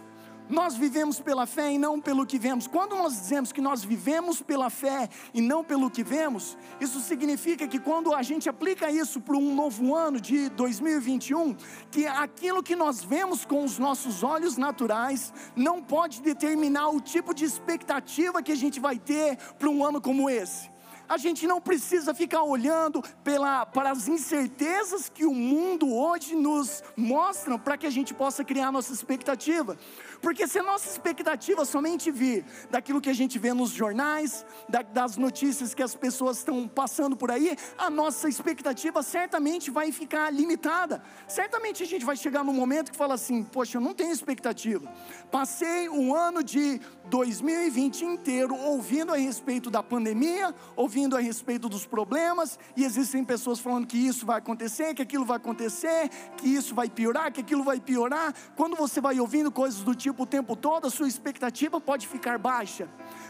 Nós 0.50 0.76
vivemos 0.76 1.20
pela 1.20 1.46
fé 1.46 1.72
e 1.72 1.78
não 1.78 2.02
pelo 2.02 2.26
que 2.26 2.40
vemos. 2.40 2.66
Quando 2.66 2.96
nós 2.96 3.14
dizemos 3.14 3.52
que 3.52 3.62
nós 3.62 3.84
vivemos 3.84 4.42
pela 4.42 4.72
fé 4.72 5.08
e 5.32 5.42
não 5.42 5.64
pelo 5.64 5.92
que 5.92 6.04
vemos, 6.04 6.58
isso 6.82 7.00
significa 7.00 7.68
que 7.68 7.80
quando 7.80 8.16
a 8.16 8.24
gente 8.24 8.50
aplica 8.50 8.90
isso 8.90 9.22
para 9.22 9.38
um 9.38 9.54
novo 9.54 9.94
ano 9.94 10.20
de 10.20 10.50
2021, 10.50 11.56
que 11.92 12.08
aquilo 12.08 12.64
que 12.64 12.76
nós 12.76 13.04
vemos 13.04 13.46
com 13.46 13.64
os 13.64 13.78
nossos 13.78 14.24
olhos 14.24 14.58
naturais 14.58 15.32
não 15.56 15.84
pode 15.84 16.20
determinar 16.22 16.90
o 16.90 17.00
tipo 17.00 17.32
de 17.32 17.46
expectativa 17.46 18.42
que 18.42 18.52
a 18.52 18.58
gente 18.58 18.80
vai 18.80 18.98
ter 18.98 19.38
para 19.60 19.70
um 19.70 19.86
ano 19.86 20.02
como 20.02 20.30
esse. 20.30 20.79
A 21.10 21.18
gente 21.18 21.48
não 21.48 21.60
precisa 21.60 22.14
ficar 22.14 22.44
olhando 22.44 23.04
pela, 23.24 23.66
para 23.66 23.90
as 23.90 24.08
incertezas 24.08 25.10
que 25.10 25.26
o 25.26 25.34
mundo 25.34 25.92
hoje 25.92 26.36
nos 26.36 26.84
mostra 26.96 27.58
para 27.58 27.76
que 27.76 27.88
a 27.88 27.90
gente 27.90 28.14
possa 28.14 28.44
criar 28.44 28.72
nossa 28.72 28.94
expectativa. 28.94 29.76
Porque 30.22 30.48
se 30.48 30.60
a 30.60 30.64
nossa 30.64 30.88
expectativa 30.88 31.66
somente 31.66 32.12
vir 32.12 32.46
daquilo 32.70 33.02
que 33.02 33.10
a 33.10 33.14
gente 33.14 33.40
vê 33.40 33.54
nos 33.54 33.72
jornais, 33.72 34.46
da, 34.68 34.84
das 34.84 35.18
notícias 35.18 35.74
que 35.74 35.82
as 35.82 35.96
pessoas 35.96 36.38
estão 36.38 36.68
passando 36.68 37.18
por 37.18 37.32
aí, 37.32 37.58
a 37.76 37.90
nossa 37.90 38.30
expectativa 38.30 39.02
certamente 39.02 39.72
vai 39.72 39.92
ficar 39.92 40.32
limitada. 40.32 41.02
Certamente 41.28 41.82
a 41.82 41.88
gente 41.88 42.06
vai 42.06 42.16
chegar 42.16 42.44
num 42.44 42.54
momento 42.54 42.92
que 42.92 42.98
fala 42.98 43.16
assim: 43.16 43.44
Poxa, 43.44 43.78
eu 43.78 43.82
não 43.82 43.96
tenho 43.96 44.12
expectativa. 44.12 44.88
Passei 45.32 45.90
um 45.90 46.14
ano 46.14 46.44
de 46.44 46.80
2020 47.06 48.06
inteiro 48.06 48.56
ouvindo 48.56 49.12
a 49.12 49.18
respeito 49.18 49.72
da 49.72 49.82
pandemia, 49.82 50.54
ouvindo 50.76 50.99
a 51.16 51.20
respeito 51.20 51.70
dos 51.70 51.86
problemas, 51.86 52.58
e 52.76 52.84
existem 52.84 53.24
pessoas 53.24 53.60
falando 53.60 53.88
que 53.88 53.98
isso 53.98 54.26
vai 54.26 54.38
acontecer, 54.38 54.94
que 54.94 55.02
aquilo 55.02 55.26
vai 55.26 55.38
acontecer, 55.38 56.10
que 56.38 56.48
isso 56.48 56.74
vai 56.76 56.90
piorar, 56.90 57.32
que 57.32 57.42
aquilo 57.42 57.64
vai 57.64 57.80
piorar. 57.80 58.34
Quando 58.56 58.76
você 58.76 59.00
vai 59.00 59.20
ouvindo 59.20 59.52
coisas 59.52 59.82
do 59.82 59.96
tipo 59.96 60.24
o 60.24 60.26
tempo 60.26 60.56
todo, 60.56 60.88
a 60.88 60.90
sua 60.90 61.08
expectativa 61.08 61.80
pode 61.80 62.08
ficar 62.08 62.38
baixa 62.38 62.88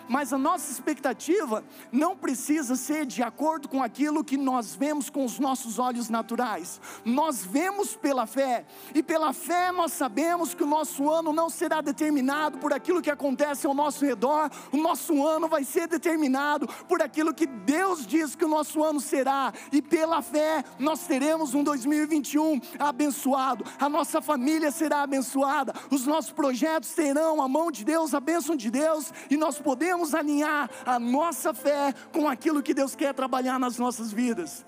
mas 0.10 0.34
a 0.34 0.38
nossa 0.38 0.72
expectativa 0.72 1.64
não 1.92 2.18
precisa 2.18 2.76
ser 2.76 3.06
de 3.06 3.22
acordo 3.22 3.70
com 3.70 3.84
aquilo 3.84 4.24
que 4.24 4.36
nós 4.36 4.76
vemos 4.76 5.10
com 5.10 5.24
os 5.24 5.38
nossos 5.38 5.78
olhos 5.78 6.10
naturais. 6.10 6.82
Nós 7.06 7.46
vemos 7.46 7.96
pela 7.96 8.26
fé, 8.26 8.66
e 8.94 9.04
pela 9.04 9.32
fé 9.32 9.72
nós 9.72 9.94
sabemos 9.94 10.56
que 10.56 10.64
o 10.64 10.68
nosso 10.68 11.10
ano 11.10 11.32
não 11.32 11.50
será 11.50 11.80
determinado 11.80 12.58
por 12.58 12.74
aquilo 12.74 13.02
que 13.02 13.12
acontece 13.12 13.68
ao 13.68 13.74
nosso 13.76 14.04
redor, 14.04 14.50
o 14.72 14.78
nosso 14.78 15.26
ano 15.26 15.48
vai 15.48 15.64
ser 15.64 15.88
determinado 15.88 16.68
por 16.88 17.02
aquilo 17.02 17.34
que 17.34 17.46
Deus 17.46 18.06
diz 18.08 18.36
que 18.36 18.46
o 18.46 18.50
nosso 18.50 18.84
ano 18.84 19.00
será, 19.00 19.54
e 19.72 19.82
pela 19.82 20.24
fé 20.24 20.64
nós 20.80 21.06
teremos 21.06 21.54
um 21.54 21.64
2021 21.64 22.60
abençoado, 22.80 23.64
a 23.80 23.88
nossa 23.88 24.22
família 24.22 24.72
será 24.72 25.04
abençoada, 25.04 25.74
os 25.92 26.08
nossos 26.08 26.32
projetos 26.32 26.92
terão 26.94 27.42
a 27.42 27.48
mão 27.48 27.72
de 27.72 27.86
Deus, 27.86 28.16
a 28.16 28.20
bênção 28.20 28.56
de 28.56 28.72
Deus, 28.72 29.14
e 29.30 29.38
nós 29.38 29.60
podemos 29.60 29.99
podemos 30.00 30.16
alinhar 30.16 30.70
a 30.86 30.98
nossa 30.98 31.54
fé 31.54 31.94
com 32.14 32.28
aquilo 32.28 32.64
que 32.64 32.74
Deus 32.74 32.96
quer 32.96 33.14
trabalhar 33.14 33.60
nas 33.60 33.78
nossas 33.78 34.14
vidas. 34.14 34.66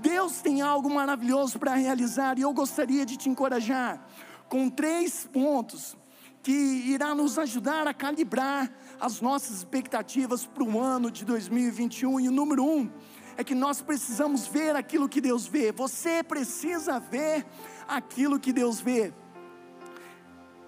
Deus 0.00 0.42
tem 0.42 0.60
algo 0.60 0.90
maravilhoso 0.90 1.58
para 1.58 1.74
realizar 1.74 2.36
e 2.36 2.42
eu 2.42 2.52
gostaria 2.52 3.06
de 3.06 3.16
te 3.16 3.28
encorajar 3.28 4.04
com 4.48 4.68
três 4.68 5.28
pontos 5.32 5.96
que 6.42 6.50
irá 6.50 7.14
nos 7.14 7.38
ajudar 7.38 7.86
a 7.86 7.94
calibrar 7.94 8.72
as 9.00 9.20
nossas 9.20 9.58
expectativas 9.58 10.44
para 10.44 10.64
o 10.64 10.80
ano 10.80 11.12
de 11.12 11.24
2021. 11.24 12.18
E 12.18 12.28
o 12.28 12.32
número 12.32 12.64
um 12.64 12.90
é 13.36 13.44
que 13.44 13.54
nós 13.54 13.80
precisamos 13.80 14.48
ver 14.48 14.74
aquilo 14.74 15.08
que 15.08 15.20
Deus 15.20 15.46
vê. 15.46 15.70
Você 15.70 16.24
precisa 16.24 16.98
ver 16.98 17.46
aquilo 17.86 18.40
que 18.40 18.52
Deus 18.52 18.80
vê. 18.80 19.14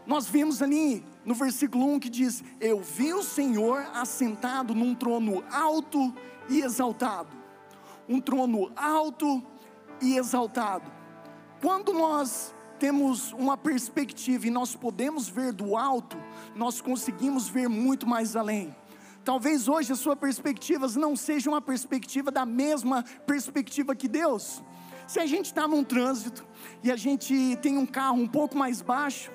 Nós 0.07 0.27
vimos 0.27 0.61
ali 0.61 1.05
no 1.25 1.35
versículo 1.35 1.87
1 1.95 2.01
que 2.01 2.11
diz: 2.11 2.45
Eu 2.61 2.81
vi 2.81 3.13
o 3.15 3.23
Senhor 3.23 3.87
assentado 3.95 4.75
num 4.75 4.95
trono 4.95 5.43
alto 5.51 6.15
e 6.49 6.61
exaltado. 6.61 7.35
Um 8.09 8.21
trono 8.21 8.71
alto 8.77 9.43
e 10.01 10.17
exaltado. 10.17 10.93
Quando 11.61 11.93
nós 11.95 12.55
temos 12.79 13.33
uma 13.33 13.57
perspectiva 13.57 14.47
e 14.47 14.51
nós 14.51 14.77
podemos 14.77 15.29
ver 15.29 15.53
do 15.53 15.77
alto, 15.77 16.19
nós 16.55 16.81
conseguimos 16.83 17.49
ver 17.49 17.69
muito 17.69 18.07
mais 18.07 18.37
além. 18.37 18.75
Talvez 19.25 19.69
hoje 19.69 19.91
as 19.91 20.01
suas 20.01 20.19
perspectivas 20.19 20.97
não 20.97 21.17
sejam 21.17 21.55
uma 21.55 21.63
perspectiva 21.63 22.31
da 22.31 22.45
mesma 22.45 23.03
perspectiva 23.27 23.95
que 23.95 24.07
Deus. 24.07 24.63
Se 25.07 25.19
a 25.19 25.25
gente 25.25 25.47
está 25.47 25.67
num 25.67 25.83
trânsito 25.83 26.47
e 26.83 26.91
a 26.91 26.97
gente 26.97 27.57
tem 27.63 27.79
um 27.79 27.87
carro 27.87 28.19
um 28.19 28.29
pouco 28.29 28.57
mais 28.57 28.83
baixo, 28.83 29.31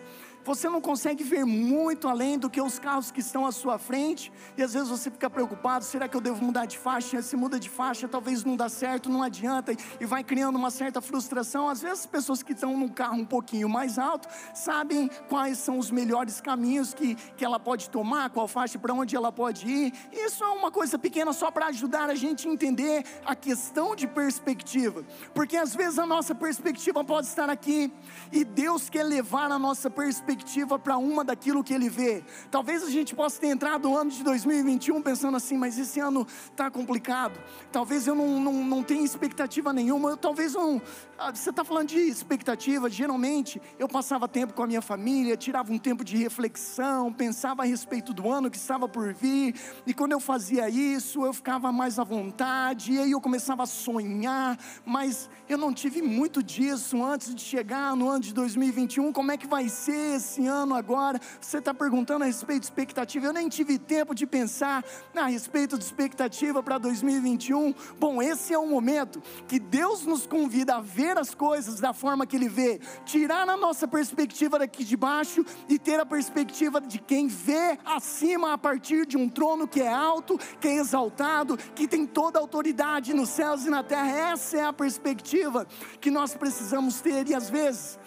você 0.49 0.67
não 0.67 0.81
consegue 0.81 1.23
ver 1.23 1.45
muito 1.45 2.07
além 2.07 2.35
do 2.35 2.49
que 2.49 2.59
os 2.59 2.79
carros 2.79 3.11
que 3.11 3.19
estão 3.19 3.45
à 3.45 3.51
sua 3.51 3.77
frente, 3.77 4.31
e 4.57 4.63
às 4.63 4.73
vezes 4.73 4.89
você 4.89 5.11
fica 5.11 5.29
preocupado: 5.29 5.85
será 5.85 6.07
que 6.07 6.17
eu 6.17 6.21
devo 6.21 6.43
mudar 6.43 6.65
de 6.65 6.75
faixa? 6.75 7.21
Se 7.21 7.35
muda 7.35 7.59
de 7.59 7.69
faixa, 7.69 8.07
talvez 8.07 8.43
não 8.43 8.55
dá 8.55 8.67
certo, 8.67 9.11
não 9.11 9.21
adianta, 9.21 9.73
e 9.99 10.05
vai 10.07 10.23
criando 10.23 10.55
uma 10.55 10.71
certa 10.71 11.01
frustração. 11.01 11.69
Às 11.69 11.83
vezes, 11.83 11.99
as 11.99 12.05
pessoas 12.07 12.41
que 12.41 12.53
estão 12.53 12.75
num 12.75 12.87
carro 12.87 13.17
um 13.17 13.25
pouquinho 13.25 13.69
mais 13.69 13.99
alto 13.99 14.27
sabem 14.55 15.07
quais 15.27 15.59
são 15.59 15.77
os 15.77 15.91
melhores 15.91 16.41
caminhos 16.41 16.95
que, 16.95 17.13
que 17.13 17.45
ela 17.45 17.59
pode 17.59 17.87
tomar, 17.87 18.31
qual 18.31 18.47
faixa, 18.47 18.79
para 18.79 18.91
onde 18.91 19.15
ela 19.15 19.31
pode 19.31 19.67
ir. 19.67 19.93
Isso 20.11 20.43
é 20.43 20.47
uma 20.47 20.71
coisa 20.71 20.97
pequena 20.97 21.31
só 21.31 21.51
para 21.51 21.67
ajudar 21.67 22.09
a 22.09 22.15
gente 22.15 22.47
a 22.47 22.51
entender 22.51 23.05
a 23.23 23.35
questão 23.35 23.95
de 23.95 24.07
perspectiva, 24.07 25.05
porque 25.31 25.55
às 25.55 25.75
vezes 25.75 25.99
a 25.99 26.07
nossa 26.07 26.33
perspectiva 26.33 27.03
pode 27.03 27.27
estar 27.27 27.51
aqui, 27.51 27.93
e 28.31 28.43
Deus 28.43 28.89
quer 28.89 29.03
levar 29.03 29.51
a 29.51 29.59
nossa 29.59 29.91
perspectiva 29.91 30.38
perspectiva 30.39 30.79
para 30.79 30.97
uma 30.97 31.23
daquilo 31.23 31.63
que 31.63 31.73
ele 31.73 31.89
vê. 31.89 32.23
Talvez 32.49 32.83
a 32.83 32.89
gente 32.89 33.13
possa 33.13 33.39
ter 33.39 33.47
entrado 33.47 33.89
no 33.89 33.97
ano 33.97 34.09
de 34.09 34.23
2021 34.23 35.01
pensando 35.01 35.35
assim, 35.35 35.57
mas 35.57 35.77
esse 35.77 35.99
ano 35.99 36.25
está 36.45 36.71
complicado. 36.71 37.39
Talvez 37.71 38.07
eu 38.07 38.15
não, 38.15 38.39
não, 38.39 38.53
não 38.53 38.83
tenha 38.83 39.03
expectativa 39.03 39.73
nenhuma. 39.73 40.11
Eu, 40.11 40.17
talvez 40.17 40.53
não. 40.53 40.81
Ah, 41.17 41.33
você 41.33 41.49
está 41.49 41.63
falando 41.63 41.89
de 41.89 41.99
expectativa. 41.99 42.89
Geralmente 42.89 43.61
eu 43.77 43.87
passava 43.87 44.27
tempo 44.27 44.53
com 44.53 44.63
a 44.63 44.67
minha 44.67 44.81
família, 44.81 45.35
tirava 45.35 45.71
um 45.71 45.77
tempo 45.77 46.03
de 46.03 46.15
reflexão, 46.15 47.11
pensava 47.11 47.63
a 47.63 47.65
respeito 47.65 48.13
do 48.13 48.29
ano 48.29 48.49
que 48.49 48.57
estava 48.57 48.87
por 48.87 49.13
vir. 49.13 49.55
E 49.85 49.93
quando 49.93 50.13
eu 50.13 50.19
fazia 50.19 50.69
isso, 50.69 51.25
eu 51.25 51.33
ficava 51.33 51.71
mais 51.71 51.99
à 51.99 52.03
vontade. 52.03 52.93
E 52.93 52.99
aí 52.99 53.11
eu 53.11 53.19
começava 53.19 53.63
a 53.63 53.67
sonhar. 53.67 54.57
Mas 54.85 55.29
eu 55.49 55.57
não 55.57 55.73
tive 55.73 56.01
muito 56.01 56.41
disso 56.41 57.03
antes 57.03 57.35
de 57.35 57.41
chegar 57.41 57.95
no 57.95 58.07
ano 58.07 58.21
de 58.21 58.33
2021. 58.33 59.11
Como 59.11 59.31
é 59.31 59.37
que 59.37 59.47
vai 59.47 59.67
ser 59.67 60.18
esse 60.19 60.45
ano 60.45 60.75
agora? 60.75 61.19
Você 61.41 61.57
está 61.57 61.73
perguntando 61.73 62.23
a 62.23 62.27
respeito 62.27 62.61
de 62.61 62.65
expectativa. 62.67 63.25
Eu 63.25 63.33
nem 63.33 63.49
tive 63.49 63.79
tempo 63.79 64.13
de 64.13 64.27
pensar 64.27 64.83
a 65.15 65.25
respeito 65.25 65.77
de 65.77 65.83
expectativa 65.83 66.61
para 66.61 66.77
2021. 66.77 67.73
Bom, 67.97 68.21
esse 68.21 68.53
é 68.53 68.57
o 68.57 68.67
momento 68.67 69.21
que 69.47 69.59
Deus 69.59 70.05
nos 70.05 70.27
convida 70.27 70.75
a 70.75 70.81
ver 70.81 71.17
as 71.17 71.33
coisas 71.33 71.79
da 71.79 71.93
forma 71.93 72.25
que 72.25 72.35
Ele 72.35 72.49
vê, 72.49 72.79
tirar 73.05 73.47
a 73.49 73.57
nossa 73.57 73.87
perspectiva 73.87 74.59
daqui 74.59 74.83
de 74.83 74.95
baixo 74.95 75.43
e 75.67 75.79
ter 75.79 75.99
a 75.99 76.05
perspectiva 76.05 76.79
de 76.81 76.99
quem 76.99 77.27
vê 77.27 77.77
acima 77.85 78.53
a 78.53 78.57
partir 78.57 79.05
de 79.05 79.17
um 79.17 79.27
trono 79.27 79.67
que 79.67 79.81
é 79.81 79.91
alto, 79.91 80.37
que 80.59 80.67
é 80.67 80.75
exaltado, 80.75 81.57
que 81.73 81.87
tem 81.87 82.05
toda 82.05 82.37
a 82.37 82.41
autoridade 82.41 83.13
nos 83.13 83.29
céus 83.29 83.65
e 83.65 83.69
na 83.69 83.83
terra. 83.83 84.31
Essa 84.31 84.57
é 84.57 84.65
a 84.65 84.73
perspectiva 84.73 85.65
que 85.99 86.11
nós 86.11 86.35
precisamos 86.35 87.01
ter 87.01 87.27
e 87.27 87.33
às 87.33 87.49
vezes, 87.49 87.97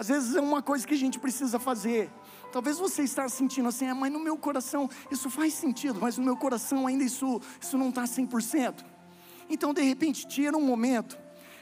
às 0.00 0.08
vezes 0.08 0.34
é 0.34 0.40
uma 0.40 0.62
coisa 0.62 0.86
que 0.86 0.94
a 0.94 0.96
gente 0.96 1.18
precisa 1.18 1.58
fazer. 1.58 2.10
Talvez 2.50 2.78
você 2.78 3.02
está 3.02 3.28
sentindo 3.28 3.68
assim, 3.68 3.86
ah, 3.86 3.94
mas 3.94 4.10
no 4.10 4.18
meu 4.18 4.34
coração 4.34 4.88
isso 5.10 5.28
faz 5.28 5.52
sentido, 5.52 6.00
mas 6.00 6.16
no 6.16 6.24
meu 6.24 6.38
coração 6.38 6.86
ainda 6.86 7.04
isso, 7.04 7.38
isso 7.60 7.76
não 7.76 7.90
está 7.90 8.04
100%. 8.04 8.82
Então, 9.50 9.74
de 9.74 9.82
repente, 9.82 10.26
tira 10.26 10.56
um 10.56 10.62
momento 10.62 11.18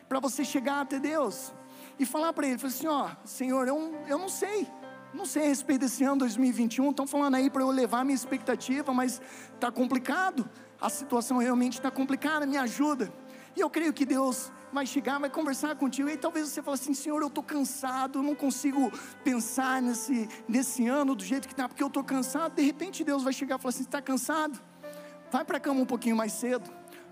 para 0.09 0.21
você 0.21 0.45
chegar 0.45 0.83
até 0.83 1.01
Deus 1.01 1.53
e 1.99 2.07
falar 2.07 2.33
para 2.33 2.47
Ele, 2.47 2.65
assim, 2.65 2.87
ó, 2.87 3.11
Senhor, 3.25 3.67
eu, 3.67 3.93
eu 4.07 4.19
não 4.19 4.29
sei, 4.29 4.69
não 5.13 5.27
sei 5.27 5.47
a 5.47 5.49
respeito 5.49 5.81
desse 5.81 6.05
ano 6.05 6.21
2021, 6.21 6.91
estão 6.91 7.09
falando 7.09 7.35
aí 7.35 7.51
para 7.51 7.63
eu 7.63 7.71
levar 7.71 8.05
minha 8.05 8.15
expectativa, 8.15 8.95
mas 8.95 9.21
está 9.53 9.73
complicado, 9.73 10.49
a 10.81 10.89
situação 10.89 11.39
realmente 11.39 11.79
está 11.79 11.91
complicada, 11.91 12.47
me 12.47 12.57
ajuda. 12.57 13.13
E 13.57 13.61
eu 13.61 13.71
creio 13.71 13.93
que 13.93 14.05
Deus 14.05 14.53
vai 14.73 14.87
chegar, 14.87 15.19
vai 15.19 15.31
conversar 15.31 15.75
contigo, 15.77 16.09
e 16.09 16.17
talvez 16.17 16.49
você 16.49 16.63
fale 16.63 16.75
assim: 16.75 16.95
Senhor, 16.95 17.21
eu 17.21 17.29
estou 17.29 17.43
cansado, 17.43 18.19
eu 18.19 18.23
não 18.23 18.35
consigo 18.35 18.91
pensar 19.25 19.81
nesse, 19.83 20.29
nesse 20.49 20.87
ano 20.87 21.15
do 21.15 21.25
jeito 21.25 21.47
que 21.47 21.55
está, 21.55 21.69
porque 21.69 21.83
eu 21.83 21.89
estou 21.89 22.05
cansado. 22.05 22.55
De 22.55 22.63
repente 22.63 23.05
Deus 23.05 23.23
vai 23.23 23.33
chegar 23.33 23.59
e 23.59 23.63
falar 23.63 23.71
assim: 23.71 23.83
está 23.83 24.01
cansado? 24.01 24.61
Vai 25.31 25.45
para 25.45 25.59
a 25.59 25.61
cama 25.61 25.81
um 25.81 25.87
pouquinho 25.87 26.17
mais 26.17 26.33
cedo, 26.33 26.71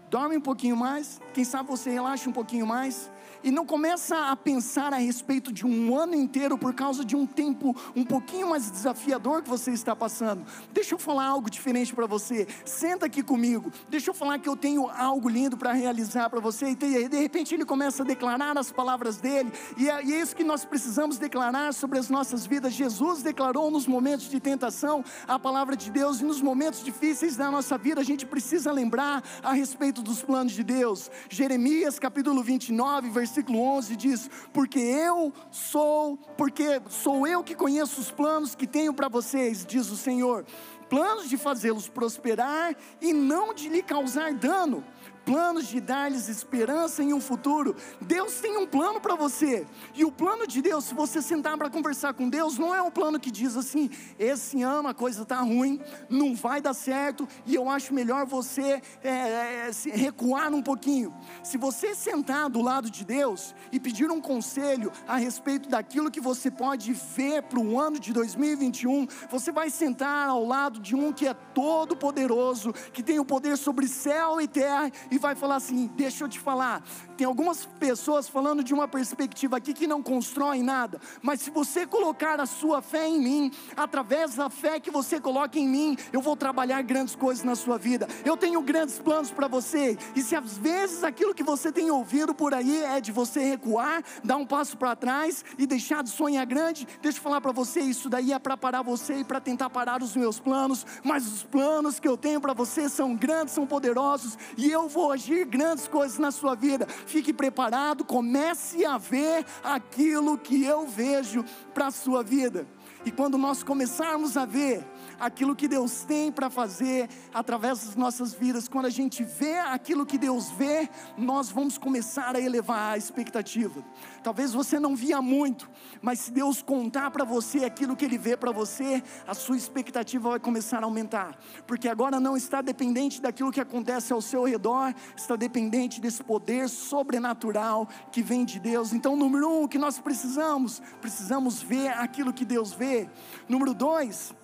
dorme 0.09 0.37
um 0.37 0.41
pouquinho 0.41 0.77
mais, 0.77 1.21
quem 1.35 1.45
sabe 1.45 1.69
você 1.69 1.91
relaxa 1.91 2.29
um 2.29 2.33
pouquinho 2.33 2.67
mais, 2.67 3.11
e 3.47 3.51
não 3.53 3.65
começa 3.65 4.33
a 4.33 4.35
pensar 4.35 4.93
a 4.93 4.97
respeito 4.97 5.53
de 5.53 5.65
um 5.65 5.97
ano 5.97 6.17
inteiro 6.17 6.59
por 6.59 6.75
causa 6.75 7.05
de 7.05 7.15
um 7.15 7.25
tempo 7.25 7.77
um 7.95 8.05
pouquinho 8.05 8.51
mais 8.51 8.69
desafiador 8.69 9.41
que 9.41 9.49
você 9.49 9.71
está 9.71 9.95
passando. 9.95 10.45
Deixa 10.73 10.97
eu 10.97 10.99
falar 10.99 11.27
algo 11.27 11.49
diferente 11.49 11.95
para 11.95 12.07
você. 12.07 12.49
Senta 12.65 13.07
aqui 13.07 13.23
comigo. 13.23 13.73
Deixa 13.89 14.11
eu 14.11 14.15
falar 14.15 14.41
que 14.41 14.49
eu 14.49 14.57
tenho 14.57 14.89
algo 14.89 15.29
lindo 15.29 15.57
para 15.57 15.73
realizar 15.73 16.29
para 16.29 16.41
você. 16.41 16.71
E 16.71 16.75
de 16.75 17.17
repente 17.21 17.55
ele 17.55 17.65
começa 17.65 18.03
a 18.03 18.07
declarar 18.07 18.59
as 18.59 18.73
palavras 18.73 19.19
dele. 19.19 19.53
E 19.77 19.89
é, 19.89 20.05
e 20.05 20.13
é 20.13 20.21
isso 20.21 20.35
que 20.35 20.43
nós 20.43 20.65
precisamos 20.65 21.17
declarar 21.17 21.73
sobre 21.73 22.01
as 22.01 22.11
nossas 22.11 22.45
vidas. 22.45 22.73
Jesus 22.73 23.23
declarou 23.23 23.71
nos 23.71 23.87
momentos 23.87 24.29
de 24.29 24.41
tentação 24.41 25.05
a 25.29 25.39
palavra 25.39 25.77
de 25.77 25.89
Deus 25.89 26.21
e 26.21 26.25
nos 26.25 26.43
momentos 26.43 26.83
difíceis 26.83 27.37
da 27.37 27.49
nossa 27.49 27.79
vida 27.79 28.01
a 28.01 28.05
gente 28.05 28.27
precisa 28.27 28.73
lembrar 28.73 29.23
a 29.41 29.53
respeito 29.53 30.03
dos 30.03 30.21
planos 30.21 30.53
de 30.53 30.65
Deus. 30.65 31.09
Jeremias 31.31 32.01
capítulo 32.01 32.43
29, 32.43 33.09
versículo 33.11 33.36
versículo 33.37 33.61
11 33.61 33.97
diz: 33.97 34.31
Porque 34.53 34.79
eu 34.79 35.33
sou, 35.51 36.17
porque 36.37 36.81
sou 36.89 37.27
eu 37.27 37.45
que 37.45 37.55
conheço 37.55 38.01
os 38.01 38.11
planos 38.11 38.55
que 38.55 38.67
tenho 38.67 38.95
para 38.95 39.09
vocês, 39.09 39.65
diz 39.67 39.91
o 39.91 39.97
Senhor, 39.97 40.47
planos 40.89 41.29
de 41.29 41.37
fazê-los 41.37 41.89
prosperar 41.89 42.75
e 43.01 43.13
não 43.13 43.53
de 43.53 43.69
lhe 43.69 43.83
causar 43.83 44.33
dano 44.33 44.83
planos 45.27 45.67
de 45.67 45.81
dar-lhes 45.81 46.29
esperança 46.29 47.03
em 47.03 47.13
um 47.13 47.21
futuro. 47.21 47.75
Deus 48.01 48.35
tem 48.37 48.57
um 48.57 48.65
plano 48.65 49.01
para 49.01 49.17
você. 49.17 49.67
E 49.93 50.05
o 50.05 50.13
plano 50.13 50.47
de 50.47 50.63
Deus, 50.63 50.85
se 50.85 50.95
você 50.95 51.21
sentar 51.21 51.59
para 51.59 51.69
conversar 51.69 52.15
com 52.15 52.29
Deus, 52.29 52.57
não 52.57 52.73
é 52.73 52.81
um 52.81 52.93
plano 52.93 53.19
que 53.19 53.31
diz 53.31 53.57
assim: 53.57 53.91
esse 54.21 54.63
ano 54.63 54.89
a 54.89 54.95
coisa 54.95 55.23
está 55.23 55.41
ruim, 55.41 55.81
não 56.09 56.37
vai 56.37 56.61
dar 56.61 56.75
certo, 56.75 57.27
e 57.45 57.57
eu 57.57 57.69
acho 57.69 57.93
melhor 57.93 58.25
você 58.25 58.81
é, 59.03 59.11
é, 59.11 59.71
recuar 59.95 60.55
um 60.55 60.63
pouquinho. 60.63 61.13
Se 61.43 61.59
você 61.59 61.93
sentar 61.95 62.49
do 62.49 62.63
lado 62.63 62.89
de 62.89 63.05
Deus 63.05 63.53
e 63.73 63.81
pedir 63.81 64.09
um 64.09 64.21
conselho 64.21 64.93
a 65.09 65.17
respeito 65.17 65.69
daquilo 65.69 66.11
que 66.11 66.21
você 66.21 66.53
pode 66.53 66.93
ver 66.93 67.43
para 67.43 67.59
o 67.59 67.81
ano 67.81 67.99
de 67.99 68.13
2021, 68.13 69.09
você 69.29 69.51
vai 69.51 69.71
sentar 69.71 70.29
ao 70.29 70.45
lado 70.45 70.79
de 70.79 70.95
um 70.95 71.13
que 71.13 71.27
é 71.27 71.35
todo 71.35 71.97
poderoso, 71.97 72.73
que 72.93 73.03
tem 73.03 73.19
o 73.19 73.25
poder 73.25 73.57
sobre 73.57 73.89
céu 73.89 74.41
e 74.41 74.47
terra 74.47 74.93
e 75.11 75.16
vai 75.19 75.35
falar 75.35 75.57
assim: 75.57 75.87
deixa 75.95 76.25
eu 76.25 76.29
te 76.29 76.39
falar. 76.39 76.83
Tem 77.17 77.27
algumas 77.27 77.65
pessoas 77.65 78.29
falando 78.29 78.63
de 78.63 78.75
uma 78.75 78.87
perspectiva 78.87 79.57
aqui 79.57 79.73
que 79.73 79.87
não 79.87 80.03
constroem 80.03 80.63
nada, 80.63 81.01
mas 81.23 81.41
se 81.41 81.51
você 81.51 81.87
colocar 81.87 82.41
a 82.41 82.47
sua 82.47 82.83
fé 82.83 83.09
em 83.09 83.21
mim, 83.21 83.53
através 83.77 84.35
da 84.35 84.51
fé 84.51 84.79
que 84.79 84.91
você 84.91 85.19
coloca 85.19 85.59
em 85.59 85.67
mim, 85.67 85.97
eu 86.13 86.21
vou 86.21 86.37
trabalhar 86.37 86.83
grandes 86.83 87.15
coisas 87.15 87.43
na 87.43 87.55
sua 87.55 87.79
vida. 87.79 88.07
Eu 88.25 88.37
tenho 88.37 88.61
grandes 88.61 88.99
planos 88.99 89.31
para 89.31 89.49
você, 89.49 89.97
e 90.15 90.23
se 90.23 90.37
às 90.37 90.59
vezes 90.59 91.03
aquilo 91.03 91.35
que 91.35 91.43
você 91.43 91.73
tem 91.73 91.91
ouvido 91.91 92.35
por 92.35 92.53
aí 92.53 92.85
é 92.85 93.01
de 93.01 93.13
você 93.13 93.41
recuar, 93.41 94.03
dar 94.23 94.37
um 94.37 94.47
passo 94.47 94.77
para 94.77 94.95
trás 94.95 95.45
e 95.57 95.67
deixar 95.67 96.03
de 96.03 96.11
sonhar 96.11 96.45
grande, 96.45 96.87
deixa 97.01 97.19
eu 97.19 97.23
falar 97.23 97.41
para 97.41 97.53
você: 97.53 97.81
isso 97.81 98.11
daí 98.11 98.33
é 98.33 98.39
para 98.39 98.57
parar 98.57 98.83
você 98.83 99.21
e 99.21 99.25
para 99.25 99.41
tentar 99.41 99.71
parar 99.71 100.03
os 100.03 100.15
meus 100.15 100.39
planos, 100.39 100.85
mas 101.03 101.27
os 101.27 101.43
planos 101.43 101.99
que 101.99 102.09
eu 102.09 102.17
tenho 102.17 102.41
para 102.41 102.53
você 102.53 102.89
são 102.89 103.15
grandes, 103.15 103.55
são 103.55 103.67
poderosos, 103.67 104.37
e 104.57 104.71
eu 104.71 104.89
vou 104.89 105.06
agir 105.13 105.45
grandes 105.45 105.89
coisas 105.89 106.19
na 106.19 106.31
sua 106.31 106.55
vida. 106.55 106.87
Fique 106.87 107.33
preparado, 107.33 108.05
comece 108.05 108.85
a 108.85 108.99
ver 108.99 109.45
aquilo 109.63 110.39
que 110.39 110.65
eu 110.65 110.87
vejo 110.87 111.45
para 111.73 111.89
a 111.89 111.91
sua 111.91 112.23
vida. 112.23 112.67
E 113.05 113.11
quando 113.11 113.39
nós 113.39 113.63
começarmos 113.63 114.37
a 114.37 114.45
ver 114.45 114.85
aquilo 115.19 115.57
que 115.57 115.69
Deus 115.69 116.05
tem 116.05 116.31
para 116.31 116.51
fazer 116.51 117.09
através 117.33 117.85
das 117.85 117.97
nossas 117.97 118.35
vidas, 118.35 118.69
quando 118.69 118.87
a 118.87 118.91
gente 118.91 119.25
vê 119.25 119.59
aquilo 119.59 120.07
que 120.07 120.19
Deus 120.19 120.51
vê, 120.51 120.89
nós 121.17 121.51
vamos 121.51 121.79
começar 121.79 122.37
a 122.37 122.41
elevar 122.41 122.95
a 122.95 122.97
expectativa. 122.97 123.85
Talvez 124.23 124.53
você 124.53 124.79
não 124.79 124.95
via 124.95 125.21
muito, 125.23 125.69
mas 126.03 126.21
se 126.21 126.31
Deus 126.31 126.63
contar 126.63 127.11
para 127.11 127.25
você 127.25 127.65
aquilo 127.65 127.97
que 127.97 128.05
Ele 128.05 128.19
vê 128.19 128.37
para 128.37 128.53
você, 128.53 129.03
a 129.27 129.35
sua 129.35 129.57
expectativa 129.57 130.31
vai 130.31 130.41
começar 130.41 130.83
a 130.83 130.87
aumentar, 130.87 131.37
porque 131.67 131.89
agora 131.89 132.21
não 132.21 132.37
está 132.37 132.61
dependente 132.61 133.21
daquilo 133.21 133.53
que 133.53 133.61
acontece 133.61 134.13
ao 134.13 134.21
seu 134.21 134.45
redor, 134.45 134.95
está 135.17 135.37
dependente 135.37 136.01
desse 136.01 136.23
poder 136.23 136.69
sobrenatural 136.69 137.89
que 138.11 138.23
vem 138.23 138.45
de 138.45 138.59
Deus. 138.59 138.93
Então, 138.93 139.17
número 139.17 139.49
um, 139.49 139.63
o 139.65 139.69
que 139.69 139.79
nós 139.79 139.99
precisamos? 139.99 140.81
Precisamos 141.01 141.63
ver 141.63 141.89
aquilo 141.89 142.33
que 142.33 142.45
Deus 142.45 142.73
vê. 142.73 143.09
Número 143.49 143.75
dois, 143.75 144.35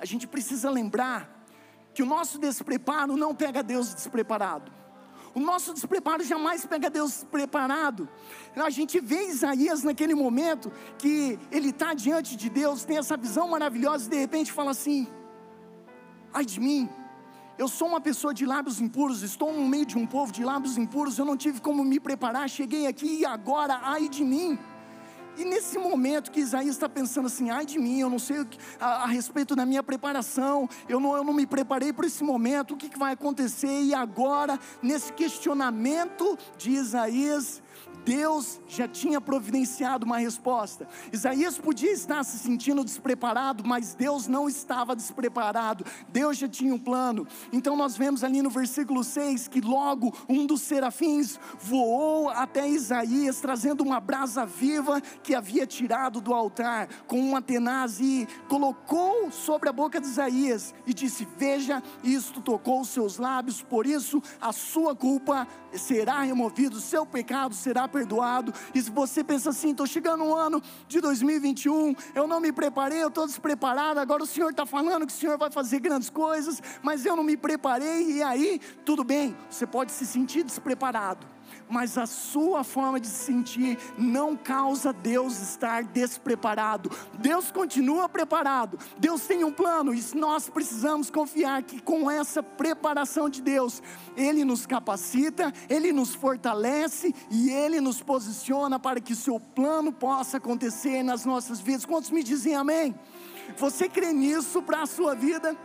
a 0.00 0.04
gente 0.04 0.26
precisa 0.26 0.70
lembrar 0.70 1.44
que 1.94 2.02
o 2.02 2.06
nosso 2.06 2.38
despreparo 2.38 3.16
não 3.16 3.34
pega 3.34 3.62
Deus 3.62 3.94
despreparado. 3.94 4.70
O 5.34 5.40
nosso 5.40 5.72
despreparo 5.74 6.24
jamais 6.24 6.64
pega 6.64 6.88
Deus 6.88 7.12
despreparado. 7.12 8.08
A 8.56 8.70
gente 8.70 8.98
vê 9.00 9.28
Isaías 9.28 9.82
naquele 9.82 10.14
momento 10.14 10.72
que 10.98 11.38
ele 11.50 11.70
está 11.70 11.94
diante 11.94 12.36
de 12.36 12.48
Deus, 12.48 12.84
tem 12.84 12.98
essa 12.98 13.16
visão 13.16 13.48
maravilhosa 13.48 14.06
e 14.06 14.10
de 14.10 14.16
repente 14.16 14.52
fala 14.52 14.70
assim: 14.70 15.06
ai 16.32 16.44
de 16.44 16.58
mim, 16.60 16.88
eu 17.58 17.68
sou 17.68 17.88
uma 17.88 18.00
pessoa 18.00 18.32
de 18.32 18.46
lábios 18.46 18.80
impuros, 18.80 19.22
estou 19.22 19.52
no 19.52 19.66
meio 19.66 19.84
de 19.84 19.98
um 19.98 20.06
povo 20.06 20.32
de 20.32 20.44
lábios 20.44 20.76
impuros, 20.78 21.18
eu 21.18 21.24
não 21.24 21.36
tive 21.36 21.60
como 21.60 21.84
me 21.84 21.98
preparar, 21.98 22.48
cheguei 22.48 22.86
aqui 22.86 23.20
e 23.20 23.26
agora, 23.26 23.80
ai 23.82 24.08
de 24.08 24.24
mim. 24.24 24.58
E 25.38 25.44
nesse 25.44 25.78
momento 25.78 26.32
que 26.32 26.40
Isaías 26.40 26.74
está 26.74 26.88
pensando 26.88 27.26
assim, 27.26 27.48
ai 27.48 27.64
de 27.64 27.78
mim, 27.78 28.00
eu 28.00 28.10
não 28.10 28.18
sei 28.18 28.44
a, 28.80 29.04
a, 29.04 29.06
respeito 29.06 29.54
da 29.54 29.64
minha 29.64 29.84
preparação, 29.84 30.68
eu 30.88 30.98
não, 30.98 31.16
eu 31.16 31.22
não 31.22 31.32
me 31.32 31.46
preparei 31.46 31.92
para 31.92 32.06
esse 32.06 32.24
momento, 32.24 32.74
o 32.74 32.76
que, 32.76 32.88
que 32.88 32.98
vai 32.98 33.12
acontecer? 33.12 33.82
E 33.82 33.94
agora, 33.94 34.58
nesse 34.82 35.12
questionamento 35.12 36.36
de 36.56 36.72
Isaías, 36.72 37.62
Deus 38.04 38.60
já 38.66 38.86
tinha 38.86 39.20
providenciado 39.20 40.06
uma 40.06 40.18
resposta. 40.18 40.88
Isaías 41.12 41.58
podia 41.58 41.92
estar 41.92 42.24
se 42.24 42.38
sentindo 42.38 42.84
despreparado, 42.84 43.64
mas 43.66 43.94
Deus 43.94 44.26
não 44.26 44.48
estava 44.48 44.94
despreparado. 44.94 45.84
Deus 46.08 46.36
já 46.36 46.48
tinha 46.48 46.74
um 46.74 46.78
plano. 46.78 47.26
Então 47.52 47.76
nós 47.76 47.96
vemos 47.96 48.22
ali 48.22 48.42
no 48.42 48.50
versículo 48.50 49.02
6 49.02 49.48
que 49.48 49.60
logo 49.60 50.14
um 50.28 50.46
dos 50.46 50.62
serafins 50.62 51.38
voou 51.58 52.28
até 52.28 52.68
Isaías, 52.68 53.40
trazendo 53.40 53.82
uma 53.82 54.00
brasa 54.00 54.46
viva 54.46 55.00
que 55.22 55.34
havia 55.34 55.66
tirado 55.66 56.20
do 56.20 56.32
altar 56.32 56.88
com 57.06 57.18
uma 57.18 57.42
tenaz 57.42 58.00
e 58.00 58.28
colocou 58.48 59.30
sobre 59.30 59.68
a 59.68 59.72
boca 59.72 60.00
de 60.00 60.06
Isaías 60.06 60.74
e 60.86 60.94
disse: 60.94 61.26
Veja, 61.36 61.82
isto 62.04 62.40
tocou 62.40 62.80
os 62.80 62.88
seus 62.88 63.18
lábios, 63.18 63.62
por 63.62 63.86
isso 63.86 64.22
a 64.40 64.52
sua 64.52 64.94
culpa 64.94 65.46
será 65.72 66.22
removida, 66.22 66.76
o 66.76 66.80
seu 66.80 67.04
pecado 67.04 67.54
será 67.54 67.87
perdoado. 67.88 68.52
E 68.74 68.80
se 68.80 68.90
você 68.90 69.24
pensa 69.24 69.50
assim, 69.50 69.70
estou 69.70 69.86
chegando 69.86 70.24
no 70.24 70.34
ano 70.34 70.62
de 70.86 71.00
2021, 71.00 71.94
eu 72.14 72.26
não 72.26 72.40
me 72.40 72.52
preparei, 72.52 73.02
eu 73.02 73.08
estou 73.08 73.26
despreparado. 73.26 74.00
Agora 74.00 74.22
o 74.22 74.26
Senhor 74.26 74.50
está 74.50 74.66
falando 74.66 75.06
que 75.06 75.12
o 75.12 75.16
Senhor 75.16 75.38
vai 75.38 75.50
fazer 75.50 75.80
grandes 75.80 76.10
coisas, 76.10 76.62
mas 76.82 77.04
eu 77.04 77.16
não 77.16 77.24
me 77.24 77.36
preparei. 77.36 78.12
E 78.12 78.22
aí, 78.22 78.60
tudo 78.84 79.02
bem, 79.02 79.36
você 79.50 79.66
pode 79.66 79.92
se 79.92 80.06
sentir 80.06 80.42
despreparado 80.42 81.37
mas 81.68 81.98
a 81.98 82.06
sua 82.06 82.64
forma 82.64 82.98
de 82.98 83.06
se 83.06 83.24
sentir 83.24 83.78
não 83.96 84.36
causa 84.36 84.92
Deus 84.92 85.40
estar 85.40 85.84
despreparado. 85.84 86.90
Deus 87.18 87.50
continua 87.50 88.08
preparado, 88.08 88.78
Deus 88.98 89.26
tem 89.26 89.44
um 89.44 89.52
plano, 89.52 89.94
e 89.94 90.04
nós 90.14 90.48
precisamos 90.48 91.10
confiar 91.10 91.62
que 91.62 91.80
com 91.80 92.10
essa 92.10 92.42
preparação 92.42 93.28
de 93.28 93.42
Deus, 93.42 93.82
Ele 94.16 94.44
nos 94.44 94.66
capacita, 94.66 95.52
Ele 95.68 95.92
nos 95.92 96.14
fortalece 96.14 97.14
e 97.30 97.50
Ele 97.50 97.80
nos 97.80 98.02
posiciona 98.02 98.78
para 98.78 99.00
que 99.00 99.12
o 99.12 99.16
seu 99.16 99.38
plano 99.38 99.92
possa 99.92 100.38
acontecer 100.38 101.02
nas 101.02 101.24
nossas 101.24 101.60
vidas. 101.60 101.84
Quantos 101.84 102.10
me 102.10 102.22
dizem 102.22 102.54
amém? 102.54 102.94
Você 103.56 103.88
crê 103.88 104.12
nisso 104.12 104.62
para 104.62 104.82
a 104.82 104.86
sua 104.86 105.14
vida? 105.14 105.56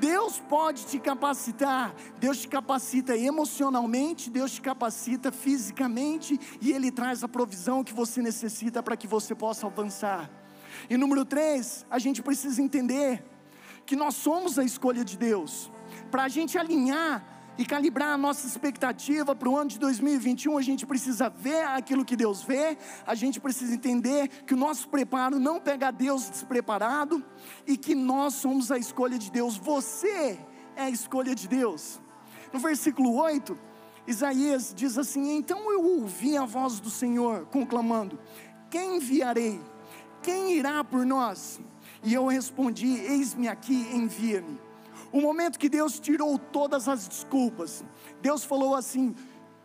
Deus 0.00 0.40
pode 0.48 0.84
te 0.86 0.98
capacitar, 0.98 1.94
Deus 2.18 2.38
te 2.38 2.48
capacita 2.48 3.16
emocionalmente, 3.16 4.28
Deus 4.28 4.52
te 4.52 4.60
capacita 4.60 5.21
fisicamente 5.30 6.40
e 6.60 6.72
Ele 6.72 6.90
traz 6.90 7.22
a 7.22 7.28
provisão 7.28 7.84
que 7.84 7.92
você 7.92 8.22
necessita 8.22 8.82
para 8.82 8.96
que 8.96 9.06
você 9.06 9.34
possa 9.34 9.66
avançar. 9.66 10.30
E 10.88 10.96
número 10.96 11.24
três, 11.24 11.86
a 11.90 11.98
gente 11.98 12.22
precisa 12.22 12.60
entender 12.60 13.22
que 13.84 13.94
nós 13.94 14.14
somos 14.14 14.58
a 14.58 14.64
escolha 14.64 15.04
de 15.04 15.16
Deus, 15.16 15.70
para 16.10 16.24
a 16.24 16.28
gente 16.28 16.56
alinhar 16.56 17.32
e 17.58 17.66
calibrar 17.66 18.14
a 18.14 18.16
nossa 18.16 18.46
expectativa 18.46 19.34
para 19.34 19.48
o 19.48 19.56
ano 19.56 19.68
de 19.70 19.78
2021, 19.78 20.56
a 20.56 20.62
gente 20.62 20.86
precisa 20.86 21.28
ver 21.28 21.64
aquilo 21.64 22.04
que 22.04 22.16
Deus 22.16 22.42
vê, 22.42 22.78
a 23.06 23.14
gente 23.14 23.38
precisa 23.38 23.74
entender 23.74 24.28
que 24.46 24.54
o 24.54 24.56
nosso 24.56 24.88
preparo 24.88 25.38
não 25.38 25.60
pega 25.60 25.90
Deus 25.90 26.30
despreparado 26.30 27.22
e 27.66 27.76
que 27.76 27.94
nós 27.94 28.34
somos 28.34 28.72
a 28.72 28.78
escolha 28.78 29.18
de 29.18 29.30
Deus. 29.30 29.56
Você 29.56 30.38
é 30.74 30.84
a 30.84 30.90
escolha 30.90 31.34
de 31.34 31.46
Deus. 31.46 32.00
No 32.52 32.58
versículo 32.58 33.14
8, 33.14 33.58
Isaías 34.06 34.72
diz 34.74 34.98
assim: 34.98 35.36
Então 35.36 35.70
eu 35.70 36.00
ouvi 36.00 36.36
a 36.36 36.44
voz 36.44 36.80
do 36.80 36.90
Senhor 36.90 37.46
conclamando: 37.46 38.18
Quem 38.70 38.96
enviarei? 38.96 39.60
Quem 40.22 40.52
irá 40.54 40.82
por 40.82 41.04
nós? 41.06 41.60
E 42.02 42.12
eu 42.14 42.26
respondi: 42.26 42.86
Eis-me 42.86 43.48
aqui, 43.48 43.88
envia-me. 43.92 44.58
O 45.12 45.20
momento 45.20 45.58
que 45.58 45.68
Deus 45.68 46.00
tirou 46.00 46.38
todas 46.38 46.88
as 46.88 47.06
desculpas, 47.06 47.84
Deus 48.20 48.44
falou 48.44 48.74
assim: 48.74 49.14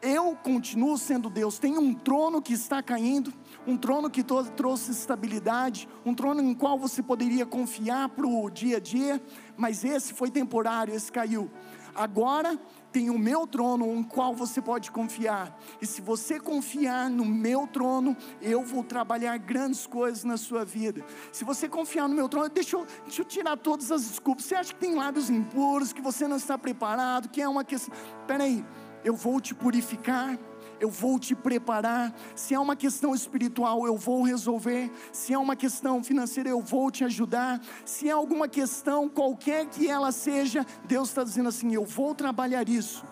Eu 0.02 0.36
continuo 0.36 0.98
sendo 0.98 1.30
Deus. 1.30 1.58
Tem 1.58 1.78
um 1.78 1.94
trono 1.94 2.42
que 2.42 2.54
está 2.54 2.84
caindo, 2.84 3.34
um 3.66 3.76
trono 3.76 4.10
que 4.10 4.24
trouxe 4.24 4.92
estabilidade, 4.92 5.88
um 6.06 6.14
trono 6.14 6.42
em 6.42 6.54
qual 6.54 6.78
você 6.78 7.02
poderia 7.02 7.46
confiar 7.46 8.10
para 8.10 8.28
o 8.28 8.50
dia 8.50 8.78
a 8.78 8.80
dia, 8.80 9.22
mas 9.56 9.84
esse 9.84 10.14
foi 10.14 10.30
temporário, 10.30 10.94
esse 10.94 11.12
caiu. 11.12 11.50
Agora 11.98 12.60
tem 12.92 13.10
o 13.10 13.18
meu 13.18 13.48
trono 13.48 13.88
em 13.96 14.04
qual 14.04 14.36
você 14.36 14.62
pode 14.62 14.92
confiar. 14.92 15.60
E 15.82 15.86
se 15.86 16.00
você 16.00 16.40
confiar 16.40 17.10
no 17.10 17.26
meu 17.26 17.66
trono, 17.66 18.16
eu 18.40 18.64
vou 18.64 18.84
trabalhar 18.84 19.36
grandes 19.38 19.88
coisas 19.88 20.24
na 20.24 20.38
sua 20.38 20.64
vida. 20.64 21.04
Se 21.32 21.44
você 21.44 21.68
confiar 21.68 22.08
no 22.08 22.14
meu 22.14 22.30
trono, 22.30 22.50
deixa 22.50 22.78
eu, 22.78 22.86
deixa 23.04 23.22
eu 23.22 23.26
tirar 23.26 23.58
todas 23.58 23.92
as 23.92 24.04
desculpas. 24.08 24.46
Você 24.46 24.54
acha 24.54 24.74
que 24.74 24.80
tem 24.80 24.94
lábios 24.94 25.28
impuros, 25.30 25.92
que 25.92 26.02
você 26.02 26.28
não 26.28 26.38
está 26.38 26.56
preparado, 26.56 27.30
que 27.30 27.42
é 27.42 27.50
uma 27.50 27.64
questão. 27.64 27.96
Peraí, 28.28 28.64
eu 29.04 29.16
vou 29.16 29.42
te 29.42 29.56
purificar 29.56 30.38
eu 30.80 30.90
vou 30.90 31.20
te 31.20 31.36
preparar. 31.36 32.14
Se 32.36 32.54
é 32.54 32.60
uma 32.60 32.76
questão 32.76 33.14
espiritual, 33.14 33.86
eu 33.86 33.98
vou 33.98 34.24
resolver. 34.24 34.92
Se 35.12 35.34
é 35.34 35.38
uma 35.38 35.56
questão 35.56 36.04
financeira, 36.04 36.50
eu 36.50 36.62
vou 36.62 36.90
te 36.92 37.04
ajudar. 37.04 37.62
Se 37.86 38.10
é 38.10 38.12
alguma 38.12 38.48
questão, 38.48 39.10
qualquer 39.10 39.66
que 39.68 39.88
ela 39.88 40.12
seja, 40.12 40.66
Deus 40.86 41.10
está 41.10 41.24
dizendo 41.24 41.50
assim: 41.50 41.74
eu 41.74 41.86
vou 41.86 42.14
trabalhar 42.14 42.68
isso. 42.68 43.06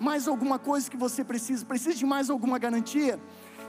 Mais 0.00 0.26
alguma 0.26 0.58
coisa 0.58 0.90
que 0.90 0.96
você 0.96 1.22
precisa? 1.22 1.64
Precisa 1.64 1.94
de 1.94 2.04
mais 2.04 2.28
alguma 2.28 2.58
garantia? 2.58 3.20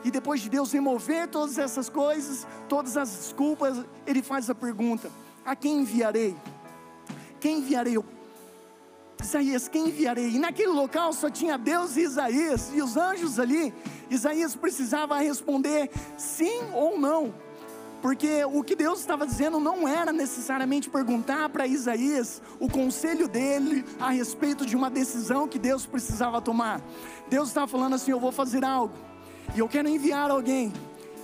E 0.04 0.12
depois 0.12 0.42
de 0.42 0.50
Deus 0.50 0.72
remover 0.72 1.28
todas 1.28 1.58
essas 1.58 1.90
coisas, 1.90 2.46
todas 2.68 2.98
as 2.98 3.10
desculpas, 3.10 3.86
Ele 4.06 4.22
faz 4.22 4.50
a 4.50 4.56
pergunta: 4.56 5.12
a 5.46 5.56
quem 5.56 5.80
enviarei? 5.80 6.36
Quem 7.40 7.60
enviarei? 7.60 7.98
Eu 7.98 8.06
Isaías, 9.22 9.68
quem 9.68 9.88
enviarei? 9.88 10.32
E 10.32 10.40
naquele 10.40 10.72
local 10.72 11.14
só 11.14 11.30
tinha 11.30 11.58
Deus 11.58 11.96
e 11.96 12.02
Isaías, 12.02 12.72
e 12.74 12.82
os 12.82 12.98
anjos 12.98 13.40
ali. 13.40 13.74
Isaías 14.10 14.56
precisava 14.56 15.18
responder 15.20 15.90
sim 16.18 16.62
ou 16.74 17.00
não, 17.00 17.34
porque 18.02 18.44
o 18.46 18.64
que 18.64 18.76
Deus 18.76 19.00
estava 19.00 19.26
dizendo 19.26 19.60
não 19.60 19.88
era 19.88 20.12
necessariamente 20.12 20.90
perguntar 20.90 21.48
para 21.50 21.66
Isaías 21.66 22.42
o 22.60 22.70
conselho 22.70 23.28
dele 23.28 23.86
a 24.00 24.10
respeito 24.10 24.66
de 24.66 24.76
uma 24.76 24.90
decisão 24.90 25.48
que 25.48 25.58
Deus 25.58 25.86
precisava 25.86 26.42
tomar. 26.42 26.82
Deus 27.30 27.48
estava 27.48 27.68
falando 27.68 27.96
assim: 27.96 28.12
Eu 28.12 28.20
vou 28.20 28.32
fazer 28.32 28.66
algo, 28.66 28.94
e 29.56 29.60
eu 29.60 29.70
quero 29.70 29.88
enviar 29.88 30.30
alguém, 30.30 30.74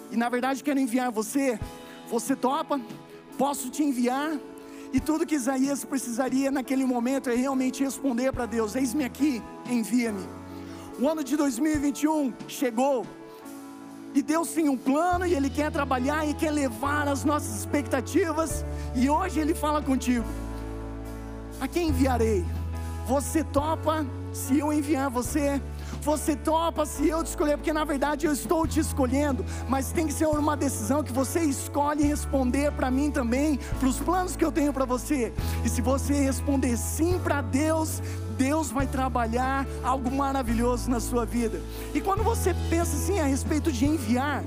e 0.10 0.16
na 0.16 0.30
verdade 0.30 0.64
quero 0.64 0.80
enviar 0.80 1.12
você. 1.12 1.60
Você 2.08 2.36
topa? 2.36 2.82
Posso 3.38 3.70
te 3.70 3.84
enviar? 3.84 4.40
E 4.92 5.00
tudo 5.00 5.26
que 5.26 5.36
Isaías 5.36 5.86
precisaria 5.86 6.50
naquele 6.50 6.84
momento 6.84 7.30
é 7.30 7.36
realmente 7.36 7.84
responder 7.84 8.32
para 8.32 8.46
Deus: 8.46 8.76
Eis-me 8.76 9.04
aqui, 9.04 9.42
envia-me. 9.70 10.28
O 11.00 11.08
ano 11.08 11.24
de 11.24 11.38
2021 11.38 12.34
chegou. 12.48 13.06
E 14.14 14.24
Deus 14.24 14.50
tem 14.50 14.68
um 14.68 14.78
plano 14.78 15.26
e 15.26 15.36
Ele 15.36 15.50
quer 15.50 15.72
trabalhar 15.72 16.28
e 16.28 16.34
quer 16.34 16.50
levar 16.50 17.08
as 17.08 17.24
nossas 17.24 17.60
expectativas. 17.60 18.66
E 18.96 19.08
hoje 19.08 19.40
Ele 19.40 19.54
fala 19.54 19.82
contigo: 19.82 20.26
A 21.62 21.68
quem 21.68 21.90
enviarei? 21.90 22.44
Você 23.06 23.44
topa 23.44 24.06
se 24.34 24.58
eu 24.58 24.74
enviar 24.74 25.10
você? 25.10 25.62
Você 26.02 26.36
topa 26.36 26.86
se 26.86 27.08
eu 27.08 27.24
te 27.24 27.28
escolher, 27.28 27.58
porque 27.58 27.74
na 27.74 27.84
verdade 27.84 28.26
eu 28.26 28.32
estou 28.32 28.66
te 28.66 28.80
escolhendo, 28.80 29.46
mas 29.68 29.92
tem 29.92 30.08
que 30.08 30.14
ser 30.14 30.28
uma 30.28 30.56
decisão 30.56 31.04
que 31.04 31.12
você 31.12 31.42
escolhe 31.42 32.04
responder 32.04 32.72
para 32.72 32.90
mim 32.90 33.12
também, 33.12 33.58
para 33.80 33.90
os 33.90 34.00
planos 34.00 34.36
que 34.36 34.46
eu 34.46 34.52
tenho 34.52 34.72
para 34.72 34.86
você. 34.86 35.34
E 35.64 35.70
se 35.70 35.82
você 35.82 36.14
responder 36.14 36.78
sim 36.78 37.20
para 37.20 37.42
Deus, 37.42 38.02
Deus 38.38 38.72
vai 38.72 38.88
trabalhar 38.88 39.68
algo 39.84 40.10
maravilhoso 40.10 40.90
na 40.90 41.02
sua 41.02 41.26
vida. 41.26 41.62
E 41.94 42.00
quando 42.00 42.24
você 42.24 42.56
pensa 42.70 42.96
assim 42.96 43.20
a 43.20 43.26
respeito 43.26 43.70
de 43.70 43.86
enviar, 43.86 44.44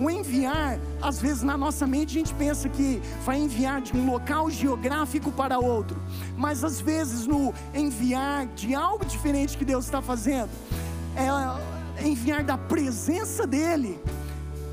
o 0.00 0.10
enviar, 0.10 0.78
às 1.02 1.20
vezes 1.20 1.42
na 1.42 1.58
nossa 1.58 1.86
mente 1.86 2.16
a 2.16 2.20
gente 2.20 2.34
pensa 2.34 2.70
que 2.70 3.02
vai 3.24 3.38
enviar 3.38 3.82
de 3.82 3.94
um 3.94 4.10
local 4.10 4.50
geográfico 4.50 5.30
para 5.30 5.58
outro, 5.58 6.00
mas 6.38 6.64
às 6.64 6.80
vezes 6.80 7.26
no 7.26 7.52
enviar 7.74 8.46
de 8.46 8.74
algo 8.74 9.04
diferente 9.04 9.58
que 9.58 9.64
Deus 9.64 9.84
está 9.84 10.00
fazendo, 10.00 10.48
é 11.16 12.06
enviar 12.06 12.42
da 12.42 12.56
presença 12.56 13.46
dEle 13.46 13.98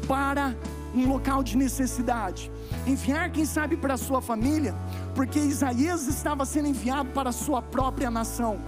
para 0.08 0.56
um 0.96 1.08
local 1.08 1.44
de 1.44 1.58
necessidade. 1.58 2.52
Enviar, 2.86 3.32
quem 3.32 3.46
sabe, 3.46 3.76
para 3.76 3.96
a 3.96 3.98
sua 3.98 4.22
família, 4.22 4.74
porque 5.14 5.40
Isaías 5.40 6.08
estava 6.08 6.46
sendo 6.46 6.68
enviado 6.68 7.10
para 7.10 7.30
a 7.30 7.34
sua 7.34 7.62
própria 7.62 8.10
nação. 8.10 8.60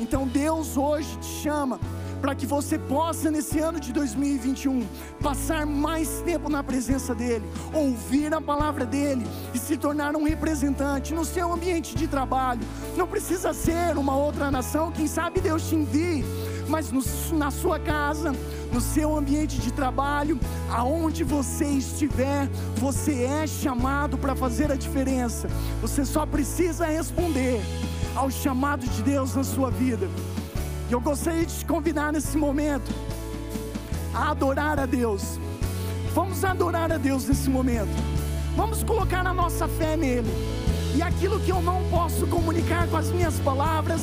Então 0.00 0.26
Deus 0.26 0.76
hoje 0.76 1.16
te 1.18 1.26
chama 1.26 1.78
para 2.22 2.36
que 2.36 2.46
você 2.46 2.78
possa, 2.78 3.32
nesse 3.32 3.58
ano 3.58 3.80
de 3.80 3.92
2021, 3.92 4.86
passar 5.20 5.66
mais 5.66 6.22
tempo 6.24 6.48
na 6.48 6.62
presença 6.62 7.12
dEle, 7.16 7.44
ouvir 7.74 8.32
a 8.32 8.40
palavra 8.40 8.86
dEle 8.86 9.26
e 9.52 9.58
se 9.58 9.76
tornar 9.76 10.14
um 10.14 10.22
representante 10.22 11.12
no 11.12 11.24
seu 11.24 11.52
ambiente 11.52 11.96
de 11.96 12.06
trabalho. 12.06 12.60
Não 12.96 13.08
precisa 13.08 13.52
ser 13.52 13.98
uma 13.98 14.14
outra 14.14 14.52
nação, 14.52 14.92
quem 14.92 15.08
sabe 15.08 15.40
Deus 15.40 15.68
te 15.68 15.74
envie, 15.74 16.24
mas 16.72 16.90
no, 16.90 17.02
na 17.36 17.50
sua 17.50 17.78
casa, 17.78 18.34
no 18.72 18.80
seu 18.80 19.14
ambiente 19.14 19.58
de 19.60 19.70
trabalho, 19.70 20.40
aonde 20.70 21.22
você 21.22 21.66
estiver, 21.66 22.48
você 22.76 23.24
é 23.24 23.46
chamado 23.46 24.16
para 24.16 24.34
fazer 24.34 24.72
a 24.72 24.74
diferença. 24.74 25.48
Você 25.82 26.02
só 26.06 26.24
precisa 26.24 26.86
responder 26.86 27.60
ao 28.16 28.30
chamado 28.30 28.86
de 28.86 29.02
Deus 29.02 29.34
na 29.34 29.44
sua 29.44 29.70
vida. 29.70 30.08
E 30.88 30.92
eu 30.94 31.00
gostaria 31.00 31.44
de 31.44 31.58
te 31.58 31.66
convidar 31.66 32.10
nesse 32.10 32.38
momento 32.38 32.90
a 34.14 34.30
adorar 34.30 34.80
a 34.80 34.86
Deus. 34.86 35.38
Vamos 36.14 36.42
adorar 36.42 36.90
a 36.90 36.96
Deus 36.96 37.28
nesse 37.28 37.50
momento. 37.50 37.92
Vamos 38.56 38.82
colocar 38.82 39.26
a 39.26 39.34
nossa 39.34 39.68
fé 39.68 39.94
nele. 39.94 40.30
E 40.96 41.02
aquilo 41.02 41.38
que 41.40 41.52
eu 41.52 41.60
não 41.60 41.82
posso 41.90 42.26
comunicar 42.28 42.88
com 42.88 42.96
as 42.96 43.10
minhas 43.10 43.38
palavras, 43.40 44.00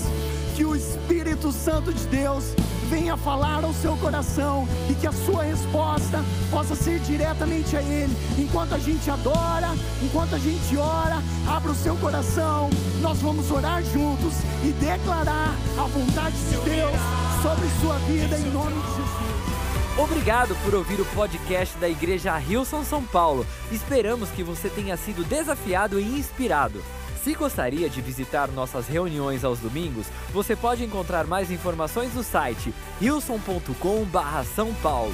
que 0.60 0.66
o 0.66 0.76
Espírito 0.76 1.54
Santo 1.54 1.94
de 1.94 2.06
Deus 2.08 2.54
venha 2.90 3.16
falar 3.16 3.64
ao 3.64 3.74
seu 3.74 3.96
coração 3.96 4.68
e 4.90 4.94
que 4.94 5.08
a 5.08 5.12
sua 5.14 5.44
resposta 5.44 6.22
possa 6.52 6.76
ser 6.76 7.00
diretamente 7.00 7.78
a 7.78 7.82
Ele. 7.82 8.14
Enquanto 8.38 8.76
a 8.76 8.78
gente 8.78 9.10
adora, 9.10 9.70
enquanto 10.04 10.36
a 10.36 10.38
gente 10.38 10.76
ora, 10.76 11.24
abra 11.48 11.72
o 11.72 11.76
seu 11.76 11.96
coração, 11.96 12.70
nós 13.00 13.20
vamos 13.20 13.50
orar 13.50 13.82
juntos 13.86 14.34
e 14.62 14.74
declarar 14.74 15.56
a 15.78 15.84
vontade 15.84 16.36
de 16.36 16.58
Deus 16.70 17.00
sobre 17.42 17.70
sua 17.80 17.98
vida 18.00 18.38
em 18.38 18.52
nome 18.52 18.82
de 18.82 18.88
Jesus. 18.90 19.98
Obrigado 19.98 20.58
por 20.66 20.76
ouvir 20.76 21.00
o 21.00 21.06
podcast 21.06 21.78
da 21.78 21.88
Igreja 21.88 22.36
Rilson 22.36 22.84
São 22.84 23.02
Paulo. 23.02 23.48
Esperamos 23.72 24.30
que 24.32 24.44
você 24.44 24.68
tenha 24.68 24.98
sido 24.98 25.24
desafiado 25.24 26.02
e 26.02 26.20
inspirado. 26.20 26.84
Se 27.30 27.36
gostaria 27.36 27.88
de 27.88 28.02
visitar 28.02 28.48
nossas 28.48 28.88
reuniões 28.88 29.44
aos 29.44 29.60
domingos, 29.60 30.08
você 30.34 30.56
pode 30.56 30.84
encontrar 30.84 31.28
mais 31.28 31.52
informações 31.52 32.12
no 32.16 32.24
site 32.24 32.74
rilson.com/são 33.00 34.74
paulo. 34.82 35.14